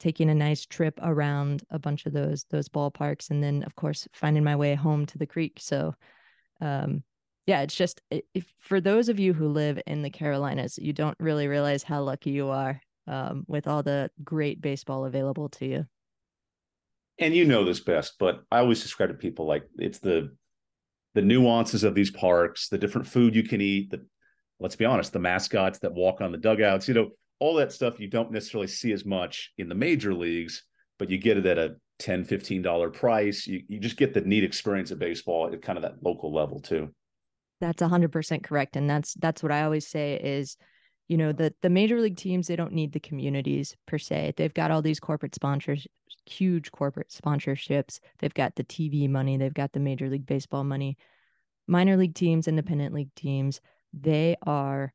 taking 0.00 0.30
a 0.30 0.34
nice 0.34 0.66
trip 0.66 0.98
around 1.02 1.62
a 1.70 1.78
bunch 1.78 2.06
of 2.06 2.12
those 2.12 2.44
those 2.50 2.68
ballparks, 2.68 3.30
and 3.30 3.42
then 3.42 3.62
of 3.64 3.74
course 3.76 4.06
finding 4.12 4.44
my 4.44 4.56
way 4.56 4.74
home 4.74 5.06
to 5.06 5.18
the 5.18 5.26
creek. 5.26 5.58
So 5.60 5.94
um 6.60 7.02
yeah, 7.46 7.62
it's 7.62 7.76
just 7.76 8.00
if, 8.10 8.52
for 8.58 8.80
those 8.80 9.08
of 9.08 9.20
you 9.20 9.32
who 9.32 9.48
live 9.48 9.80
in 9.86 10.02
the 10.02 10.10
Carolinas, 10.10 10.78
you 10.78 10.92
don't 10.92 11.16
really 11.20 11.46
realize 11.46 11.84
how 11.84 12.02
lucky 12.02 12.30
you 12.30 12.48
are 12.48 12.80
um, 13.06 13.44
with 13.46 13.68
all 13.68 13.84
the 13.84 14.10
great 14.24 14.60
baseball 14.60 15.04
available 15.04 15.48
to 15.50 15.66
you 15.66 15.86
and 17.18 17.34
you 17.34 17.44
know 17.44 17.64
this 17.64 17.80
best, 17.80 18.14
but 18.18 18.42
I 18.50 18.58
always 18.58 18.82
describe 18.82 19.10
to 19.10 19.14
people 19.14 19.46
like 19.46 19.64
it's 19.76 19.98
the 19.98 20.34
the 21.14 21.22
nuances 21.22 21.82
of 21.82 21.94
these 21.94 22.10
parks, 22.10 22.68
the 22.68 22.76
different 22.76 23.06
food 23.06 23.34
you 23.34 23.42
can 23.42 23.60
eat, 23.60 23.90
the 23.90 24.04
let's 24.60 24.76
be 24.76 24.84
honest, 24.84 25.12
the 25.12 25.18
mascots 25.18 25.78
that 25.78 25.94
walk 25.94 26.20
on 26.20 26.32
the 26.32 26.38
dugouts, 26.38 26.88
you 26.88 26.94
know, 26.94 27.10
all 27.38 27.54
that 27.54 27.72
stuff 27.72 28.00
you 28.00 28.08
don't 28.08 28.30
necessarily 28.30 28.66
see 28.66 28.92
as 28.92 29.04
much 29.04 29.52
in 29.58 29.68
the 29.68 29.74
major 29.74 30.14
leagues, 30.14 30.62
but 30.98 31.10
you 31.10 31.18
get 31.18 31.36
it 31.36 31.46
at 31.46 31.58
a 31.58 31.76
10 31.98 32.24
15 32.24 32.62
dollar 32.62 32.90
price. 32.90 33.46
You 33.46 33.62
you 33.68 33.80
just 33.80 33.96
get 33.96 34.14
the 34.14 34.20
neat 34.20 34.44
experience 34.44 34.90
of 34.90 34.98
baseball 34.98 35.50
at 35.52 35.62
kind 35.62 35.78
of 35.78 35.82
that 35.82 36.02
local 36.02 36.32
level 36.32 36.60
too. 36.60 36.94
That's 37.60 37.82
100% 37.82 38.42
correct 38.42 38.76
and 38.76 38.88
that's 38.88 39.14
that's 39.14 39.42
what 39.42 39.52
I 39.52 39.62
always 39.62 39.88
say 39.88 40.20
is 40.22 40.58
you 41.08 41.16
know 41.16 41.32
the 41.32 41.54
the 41.62 41.70
major 41.70 42.00
league 42.00 42.16
teams 42.16 42.46
they 42.46 42.56
don't 42.56 42.72
need 42.72 42.92
the 42.92 43.00
communities 43.00 43.76
per 43.86 43.98
se. 43.98 44.34
They've 44.36 44.52
got 44.52 44.70
all 44.70 44.82
these 44.82 45.00
corporate 45.00 45.34
sponsors 45.34 45.86
huge 46.24 46.72
corporate 46.72 47.10
sponsorships. 47.10 48.00
They've 48.18 48.34
got 48.34 48.56
the 48.56 48.64
tv 48.64 49.08
money 49.08 49.36
they've 49.36 49.54
got 49.54 49.72
the 49.72 49.80
major 49.80 50.08
league 50.08 50.26
baseball 50.26 50.64
money. 50.64 50.96
Minor 51.68 51.96
league 51.96 52.14
teams 52.14 52.48
independent 52.48 52.94
league 52.94 53.14
teams 53.14 53.60
they 53.92 54.36
are 54.42 54.92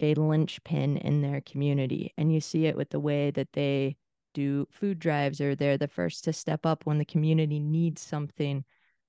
a 0.00 0.14
linchpin 0.14 0.96
in 0.98 1.22
their 1.22 1.40
community 1.40 2.12
and 2.18 2.32
you 2.32 2.40
see 2.40 2.66
it 2.66 2.76
with 2.76 2.90
the 2.90 3.00
way 3.00 3.30
that 3.30 3.52
they 3.52 3.96
do 4.34 4.66
food 4.70 4.98
drives 4.98 5.40
or 5.40 5.54
they're 5.54 5.78
the 5.78 5.88
first 5.88 6.24
to 6.24 6.32
step 6.32 6.66
up 6.66 6.84
when 6.84 6.98
the 6.98 7.04
community 7.04 7.58
needs 7.60 8.02
something. 8.02 8.64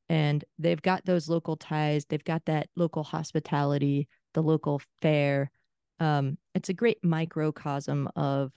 And 0.10 0.46
they've 0.58 0.82
got 0.82 1.06
those 1.06 1.30
local 1.30 1.56
ties 1.58 2.06
they've 2.06 2.24
got 2.24 2.46
that 2.46 2.70
local 2.76 3.04
hospitality 3.04 4.08
the 4.34 4.44
local 4.44 4.82
fair 5.02 5.52
um, 6.00 6.38
it's 6.54 6.70
a 6.70 6.74
great 6.74 7.04
microcosm 7.04 8.10
of 8.16 8.52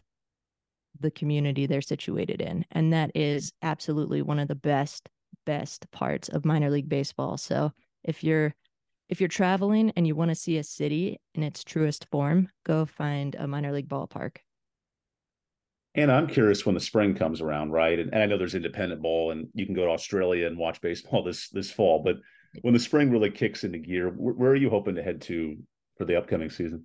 the 0.99 1.11
community 1.11 1.67
they're 1.67 1.81
situated 1.81 2.41
in. 2.41 2.65
And 2.73 2.93
that 2.93 3.11
is 3.15 3.53
absolutely 3.63 4.23
one 4.23 4.39
of 4.39 4.49
the 4.49 4.55
best, 4.55 5.09
best 5.47 5.91
parts 5.91 6.29
of 6.29 6.45
minor 6.45 6.71
league 6.71 6.89
baseball. 6.89 7.37
So 7.37 7.73
if 8.05 8.23
you're 8.25 8.55
if 9.09 9.21
you're 9.21 9.29
traveling 9.29 9.93
and 9.97 10.07
you 10.07 10.15
want 10.15 10.29
to 10.29 10.37
see 10.37 10.57
a 10.57 10.63
city 10.63 11.19
in 11.35 11.43
its 11.43 11.65
truest 11.65 12.07
form, 12.13 12.49
go 12.65 12.87
find 12.87 13.35
a 13.35 13.49
minor 13.49 13.73
league 13.73 13.89
ballpark. 13.89 14.37
And 15.97 16.13
I'm 16.13 16.29
curious 16.29 16.65
when 16.65 16.77
the 16.77 16.81
spring 16.81 17.17
comes 17.17 17.41
around, 17.41 17.73
right? 17.73 17.99
And, 17.99 18.15
and 18.15 18.23
I 18.23 18.27
know 18.27 18.39
there's 18.39 18.55
independent 18.55 19.03
ball, 19.03 19.33
and 19.33 19.49
you 19.53 19.67
can 19.67 19.75
go 19.75 19.85
to 19.87 19.91
Australia 19.91 20.47
and 20.47 20.57
watch 20.57 20.81
baseball 20.81 21.25
this 21.25 21.49
this 21.49 21.73
fall. 21.73 22.03
But 22.05 22.17
when 22.63 22.73
the 22.73 22.81
spring 22.81 23.11
really 23.11 23.31
kicks 23.31 23.65
into 23.65 23.79
gear, 23.79 24.09
where, 24.09 24.35
where 24.35 24.51
are 24.53 24.57
you 24.57 24.71
hoping 24.71 24.95
to 24.95 25.03
head 25.03 25.21
to 25.23 25.57
for 25.99 26.05
the 26.05 26.17
upcoming 26.17 26.51
season? 26.51 26.85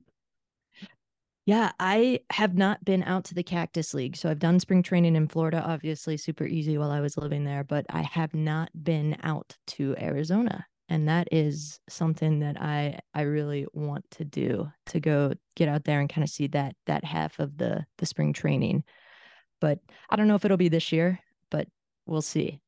Yeah, 1.46 1.74
I 1.80 2.22
have 2.32 2.56
not 2.56 2.84
been 2.84 3.04
out 3.04 3.26
to 3.26 3.36
the 3.36 3.44
Cactus 3.44 3.94
League. 3.94 4.16
So 4.16 4.30
I've 4.30 4.40
done 4.40 4.60
spring 4.60 4.82
training 4.82 5.16
in 5.16 5.28
Florida, 5.28 5.64
obviously 5.64 6.18
super 6.18 6.46
easy 6.46 6.78
while 6.78 6.90
I 6.90 7.02
was 7.02 7.18
living 7.18 7.44
there, 7.44 7.64
but 7.64 7.86
I 7.90 8.02
have 8.02 8.34
not 8.34 8.72
been 8.84 9.18
out 9.22 9.56
to 9.68 9.96
Arizona. 10.00 10.66
And 10.90 11.08
that 11.08 11.28
is 11.32 11.80
something 11.90 12.40
that 12.40 12.60
I 12.62 13.00
I 13.14 13.22
really 13.22 13.66
want 13.74 14.10
to 14.12 14.26
do 14.26 14.72
to 14.88 15.00
go 15.00 15.34
get 15.56 15.68
out 15.70 15.84
there 15.84 16.00
and 16.00 16.10
kind 16.10 16.24
of 16.24 16.30
see 16.30 16.48
that 16.48 16.76
that 16.88 17.04
half 17.04 17.40
of 17.40 17.58
the 17.58 17.86
the 17.98 18.06
spring 18.06 18.34
training. 18.34 18.84
But 19.62 19.80
I 20.10 20.16
don't 20.16 20.28
know 20.28 20.36
if 20.36 20.46
it'll 20.46 20.58
be 20.58 20.70
this 20.70 20.92
year, 20.92 21.20
but 21.52 21.68
we'll 22.08 22.22
see. 22.24 22.62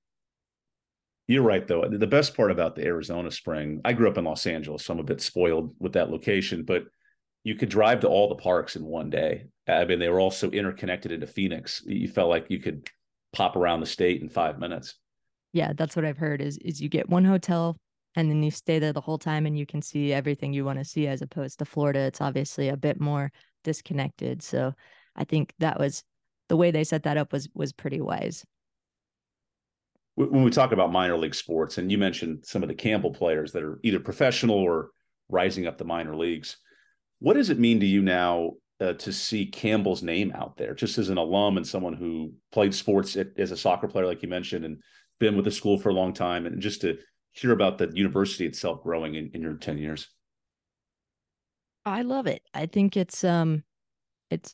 You're 1.27 1.43
right, 1.43 1.67
though. 1.67 1.83
The 1.89 2.07
best 2.07 2.35
part 2.35 2.51
about 2.51 2.75
the 2.75 2.85
Arizona 2.85 3.31
spring, 3.31 3.81
I 3.83 3.93
grew 3.93 4.09
up 4.09 4.17
in 4.17 4.23
Los 4.23 4.47
Angeles, 4.47 4.85
so 4.85 4.93
I'm 4.93 4.99
a 4.99 5.03
bit 5.03 5.19
spoiled 5.19 5.75
with 5.79 5.93
that 5.93 6.09
location, 6.09 6.63
but 6.63 6.85
you 7.43 7.55
could 7.55 7.69
drive 7.69 8.01
to 8.01 8.07
all 8.07 8.29
the 8.29 8.35
parks 8.35 8.75
in 8.75 8.83
one 8.85 9.09
day. 9.09 9.47
I 9.67 9.85
mean, 9.85 9.99
they 9.99 10.09
were 10.09 10.19
all 10.19 10.31
so 10.31 10.49
interconnected 10.49 11.11
into 11.11 11.27
Phoenix. 11.27 11.83
You 11.85 12.07
felt 12.07 12.29
like 12.29 12.47
you 12.49 12.59
could 12.59 12.89
pop 13.33 13.55
around 13.55 13.79
the 13.79 13.85
state 13.85 14.21
in 14.21 14.29
five 14.29 14.59
minutes. 14.59 14.95
Yeah, 15.53 15.73
that's 15.75 15.95
what 15.95 16.05
I've 16.05 16.17
heard 16.17 16.41
is 16.41 16.57
is 16.57 16.81
you 16.81 16.89
get 16.89 17.09
one 17.09 17.25
hotel 17.25 17.77
and 18.15 18.29
then 18.29 18.41
you 18.43 18.51
stay 18.51 18.79
there 18.79 18.93
the 18.93 19.01
whole 19.01 19.17
time 19.17 19.45
and 19.45 19.57
you 19.57 19.65
can 19.65 19.81
see 19.81 20.11
everything 20.13 20.53
you 20.53 20.65
want 20.65 20.79
to 20.79 20.85
see 20.85 21.07
as 21.07 21.21
opposed 21.21 21.59
to 21.59 21.65
Florida. 21.65 21.99
It's 21.99 22.21
obviously 22.21 22.69
a 22.69 22.77
bit 22.77 22.99
more 22.99 23.31
disconnected. 23.63 24.41
So 24.41 24.73
I 25.15 25.23
think 25.23 25.53
that 25.59 25.79
was 25.79 26.03
the 26.49 26.57
way 26.57 26.71
they 26.71 26.83
set 26.83 27.03
that 27.03 27.17
up 27.17 27.31
was 27.31 27.49
was 27.53 27.73
pretty 27.73 28.01
wise. 28.01 28.45
when 30.15 30.43
we 30.43 30.49
talk 30.51 30.71
about 30.71 30.91
minor 30.91 31.17
league 31.17 31.35
sports, 31.35 31.77
and 31.77 31.91
you 31.91 31.97
mentioned 31.97 32.43
some 32.43 32.63
of 32.63 32.69
the 32.69 32.75
Campbell 32.75 33.13
players 33.13 33.51
that 33.51 33.63
are 33.63 33.79
either 33.83 33.99
professional 33.99 34.55
or 34.55 34.89
rising 35.29 35.67
up 35.67 35.77
the 35.77 35.85
minor 35.85 36.15
leagues, 36.15 36.57
what 37.19 37.33
does 37.33 37.49
it 37.49 37.59
mean 37.59 37.79
to 37.79 37.85
you 37.85 38.01
now 38.01 38.51
uh, 38.79 38.93
to 38.93 39.11
see 39.11 39.45
Campbell's 39.45 40.03
name 40.03 40.31
out 40.35 40.57
there, 40.57 40.75
just 40.75 40.97
as 40.97 41.09
an 41.09 41.17
alum 41.17 41.57
and 41.57 41.67
someone 41.67 41.93
who 41.93 42.33
played 42.51 42.75
sports 42.75 43.15
at, 43.15 43.27
as 43.37 43.51
a 43.51 43.57
soccer 43.57 43.87
player, 43.87 44.05
like 44.05 44.21
you 44.21 44.29
mentioned, 44.29 44.65
and 44.65 44.81
been 45.19 45.35
with 45.35 45.45
the 45.45 45.51
school 45.51 45.79
for 45.79 45.89
a 45.89 45.93
long 45.93 46.13
time, 46.13 46.45
and 46.45 46.61
just 46.61 46.81
to 46.81 46.97
hear 47.31 47.51
about 47.51 47.77
the 47.77 47.89
university 47.93 48.45
itself 48.45 48.83
growing 48.83 49.15
in, 49.15 49.31
in 49.33 49.41
your 49.41 49.55
10 49.55 49.77
years? 49.77 50.09
I 51.85 52.01
love 52.01 52.27
it. 52.27 52.41
I 52.53 52.65
think 52.65 52.97
it's 52.97 53.23
um 53.23 53.63
it's 54.29 54.53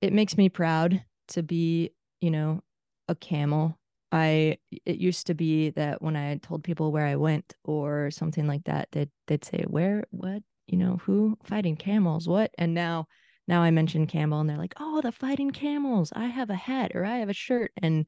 it 0.00 0.12
makes 0.12 0.36
me 0.36 0.48
proud 0.48 1.04
to 1.28 1.42
be, 1.42 1.90
you 2.20 2.30
know, 2.30 2.62
a 3.08 3.14
camel. 3.14 3.78
I 4.10 4.58
it 4.86 4.96
used 4.96 5.26
to 5.26 5.34
be 5.34 5.70
that 5.70 6.00
when 6.00 6.16
I 6.16 6.36
told 6.36 6.64
people 6.64 6.92
where 6.92 7.06
I 7.06 7.16
went 7.16 7.54
or 7.64 8.10
something 8.10 8.46
like 8.46 8.64
that, 8.64 8.88
they'd 8.92 9.10
they'd 9.26 9.44
say, 9.44 9.64
Where, 9.68 10.04
what, 10.10 10.42
you 10.66 10.76
know, 10.78 10.98
who 11.04 11.38
fighting 11.44 11.76
camels, 11.76 12.28
what? 12.28 12.50
And 12.58 12.74
now 12.74 13.06
now 13.46 13.62
I 13.62 13.70
mention 13.70 14.06
camel 14.06 14.40
and 14.40 14.48
they're 14.48 14.56
like, 14.58 14.74
Oh, 14.78 15.00
the 15.00 15.12
fighting 15.12 15.50
camels. 15.50 16.12
I 16.16 16.26
have 16.26 16.50
a 16.50 16.54
hat 16.54 16.92
or 16.94 17.04
I 17.04 17.18
have 17.18 17.28
a 17.28 17.34
shirt. 17.34 17.72
And 17.82 18.06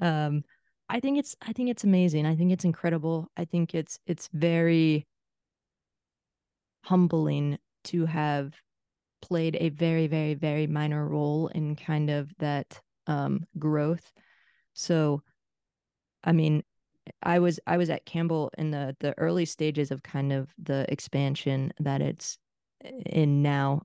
um 0.00 0.44
I 0.88 1.00
think 1.00 1.18
it's 1.18 1.36
I 1.42 1.52
think 1.52 1.70
it's 1.70 1.84
amazing. 1.84 2.26
I 2.26 2.36
think 2.36 2.52
it's 2.52 2.64
incredible. 2.64 3.30
I 3.36 3.44
think 3.44 3.74
it's 3.74 3.98
it's 4.06 4.28
very 4.32 5.06
humbling 6.84 7.58
to 7.84 8.06
have 8.06 8.54
played 9.20 9.56
a 9.60 9.68
very 9.70 10.06
very 10.06 10.34
very 10.34 10.66
minor 10.66 11.06
role 11.06 11.48
in 11.48 11.76
kind 11.76 12.10
of 12.10 12.30
that 12.38 12.80
um 13.06 13.44
growth. 13.58 14.12
So 14.74 15.22
I 16.24 16.32
mean, 16.32 16.62
I 17.22 17.38
was 17.38 17.60
I 17.66 17.76
was 17.76 17.90
at 17.90 18.06
Campbell 18.06 18.50
in 18.58 18.70
the 18.70 18.96
the 19.00 19.16
early 19.18 19.44
stages 19.44 19.90
of 19.90 20.02
kind 20.02 20.32
of 20.32 20.48
the 20.62 20.86
expansion 20.90 21.72
that 21.80 22.00
it's 22.00 22.38
in 23.06 23.42
now. 23.42 23.82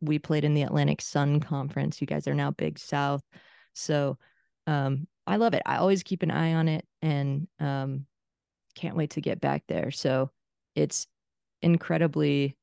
we 0.00 0.18
played 0.18 0.44
in 0.44 0.54
the 0.54 0.62
Atlantic 0.62 1.02
Sun 1.02 1.40
Conference. 1.40 2.00
You 2.00 2.06
guys 2.06 2.26
are 2.26 2.34
now 2.34 2.50
Big 2.50 2.78
South. 2.78 3.22
So 3.74 4.18
um 4.66 5.06
I 5.30 5.36
love 5.36 5.54
it. 5.54 5.62
I 5.64 5.76
always 5.76 6.02
keep 6.02 6.24
an 6.24 6.32
eye 6.32 6.54
on 6.54 6.66
it 6.66 6.84
and 7.02 7.46
um, 7.60 8.06
can't 8.74 8.96
wait 8.96 9.10
to 9.10 9.20
get 9.20 9.40
back 9.40 9.62
there. 9.68 9.92
So 9.92 10.30
it's 10.74 11.06
incredibly, 11.62 12.56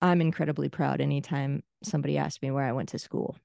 I'm 0.00 0.20
incredibly 0.20 0.68
proud 0.68 1.00
anytime 1.00 1.64
somebody 1.82 2.16
asks 2.16 2.40
me 2.42 2.52
where 2.52 2.64
I 2.64 2.72
went 2.72 2.90
to 2.90 3.00
school. 3.00 3.36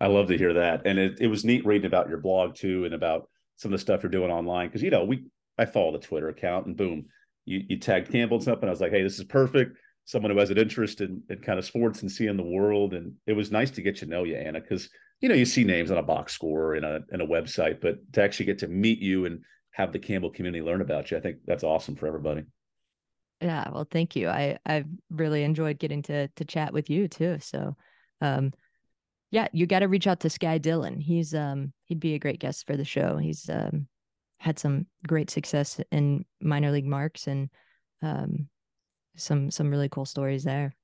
I 0.00 0.06
love 0.06 0.28
to 0.28 0.38
hear 0.38 0.52
that. 0.54 0.82
And 0.86 0.96
it, 0.96 1.18
it 1.20 1.26
was 1.26 1.44
neat 1.44 1.66
reading 1.66 1.86
about 1.86 2.08
your 2.08 2.18
blog 2.18 2.54
too 2.54 2.84
and 2.84 2.94
about 2.94 3.28
some 3.56 3.72
of 3.72 3.78
the 3.78 3.82
stuff 3.82 4.02
you're 4.02 4.10
doing 4.10 4.30
online. 4.30 4.70
Cause 4.70 4.82
you 4.82 4.90
know, 4.90 5.04
we, 5.04 5.24
I 5.58 5.64
follow 5.64 5.92
the 5.92 5.98
Twitter 5.98 6.28
account 6.28 6.66
and 6.66 6.76
boom, 6.76 7.06
you, 7.44 7.62
you 7.68 7.78
tagged 7.78 8.10
Campbell 8.10 8.38
and 8.38 8.44
something. 8.44 8.68
I 8.68 8.72
was 8.72 8.80
like, 8.80 8.92
Hey, 8.92 9.02
this 9.02 9.18
is 9.18 9.24
perfect. 9.24 9.76
Someone 10.04 10.32
who 10.32 10.38
has 10.38 10.50
an 10.50 10.58
interest 10.58 11.00
in, 11.00 11.22
in 11.30 11.38
kind 11.38 11.58
of 11.58 11.64
sports 11.64 12.02
and 12.02 12.10
seeing 12.10 12.36
the 12.36 12.42
world. 12.42 12.92
And 12.94 13.14
it 13.26 13.32
was 13.32 13.50
nice 13.50 13.70
to 13.72 13.82
get 13.82 13.96
to 13.98 14.06
know 14.06 14.24
you, 14.24 14.36
Anna, 14.36 14.60
because 14.60 14.88
you 15.20 15.28
know, 15.28 15.34
you 15.34 15.46
see 15.46 15.64
names 15.64 15.90
on 15.90 15.98
a 15.98 16.02
box 16.02 16.34
score 16.34 16.74
in 16.74 16.84
a 16.84 17.00
in 17.10 17.20
a 17.22 17.26
website, 17.26 17.80
but 17.80 17.96
to 18.12 18.22
actually 18.22 18.46
get 18.46 18.58
to 18.58 18.68
meet 18.68 18.98
you 18.98 19.24
and 19.24 19.40
have 19.70 19.92
the 19.92 19.98
Campbell 19.98 20.30
community 20.30 20.62
learn 20.62 20.82
about 20.82 21.10
you, 21.10 21.16
I 21.16 21.20
think 21.20 21.38
that's 21.46 21.64
awesome 21.64 21.96
for 21.96 22.06
everybody. 22.06 22.42
Yeah, 23.40 23.68
well, 23.70 23.86
thank 23.90 24.16
you. 24.16 24.28
I 24.28 24.58
I've 24.66 24.86
really 25.10 25.42
enjoyed 25.42 25.78
getting 25.78 26.02
to 26.02 26.28
to 26.28 26.44
chat 26.44 26.72
with 26.72 26.90
you 26.90 27.08
too. 27.08 27.38
So, 27.40 27.76
um, 28.20 28.52
yeah, 29.34 29.48
you 29.52 29.66
got 29.66 29.80
to 29.80 29.88
reach 29.88 30.06
out 30.06 30.20
to 30.20 30.30
Sky 30.30 30.58
Dillon. 30.58 31.00
He's 31.00 31.34
um 31.34 31.72
he'd 31.86 31.98
be 31.98 32.14
a 32.14 32.20
great 32.20 32.38
guest 32.38 32.66
for 32.68 32.76
the 32.76 32.84
show. 32.84 33.16
He's 33.16 33.50
um 33.50 33.88
had 34.38 34.60
some 34.60 34.86
great 35.08 35.28
success 35.28 35.80
in 35.90 36.24
minor 36.40 36.70
league 36.70 36.86
marks 36.86 37.26
and 37.26 37.50
um 38.00 38.48
some 39.16 39.50
some 39.50 39.70
really 39.70 39.88
cool 39.88 40.04
stories 40.04 40.44
there 40.44 40.74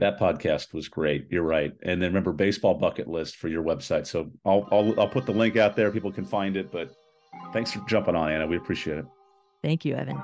that 0.00 0.18
podcast 0.18 0.74
was 0.74 0.88
great. 0.88 1.28
You're 1.30 1.44
right. 1.44 1.72
And 1.82 2.02
then 2.02 2.10
remember 2.10 2.32
baseball 2.32 2.74
bucket 2.74 3.06
list 3.08 3.36
for 3.36 3.48
your 3.48 3.62
website. 3.62 4.06
So 4.06 4.30
I'll, 4.44 4.66
I'll 4.72 5.00
I'll 5.00 5.08
put 5.08 5.24
the 5.24 5.32
link 5.32 5.56
out 5.56 5.76
there. 5.76 5.90
People 5.92 6.10
can 6.10 6.24
find 6.24 6.56
it. 6.56 6.72
But 6.72 6.92
thanks 7.52 7.72
for 7.72 7.78
jumping 7.86 8.16
on, 8.16 8.32
Anna. 8.32 8.46
We 8.46 8.56
appreciate 8.56 8.98
it. 8.98 9.06
Thank 9.62 9.84
you, 9.84 9.94
Evan. 9.94 10.20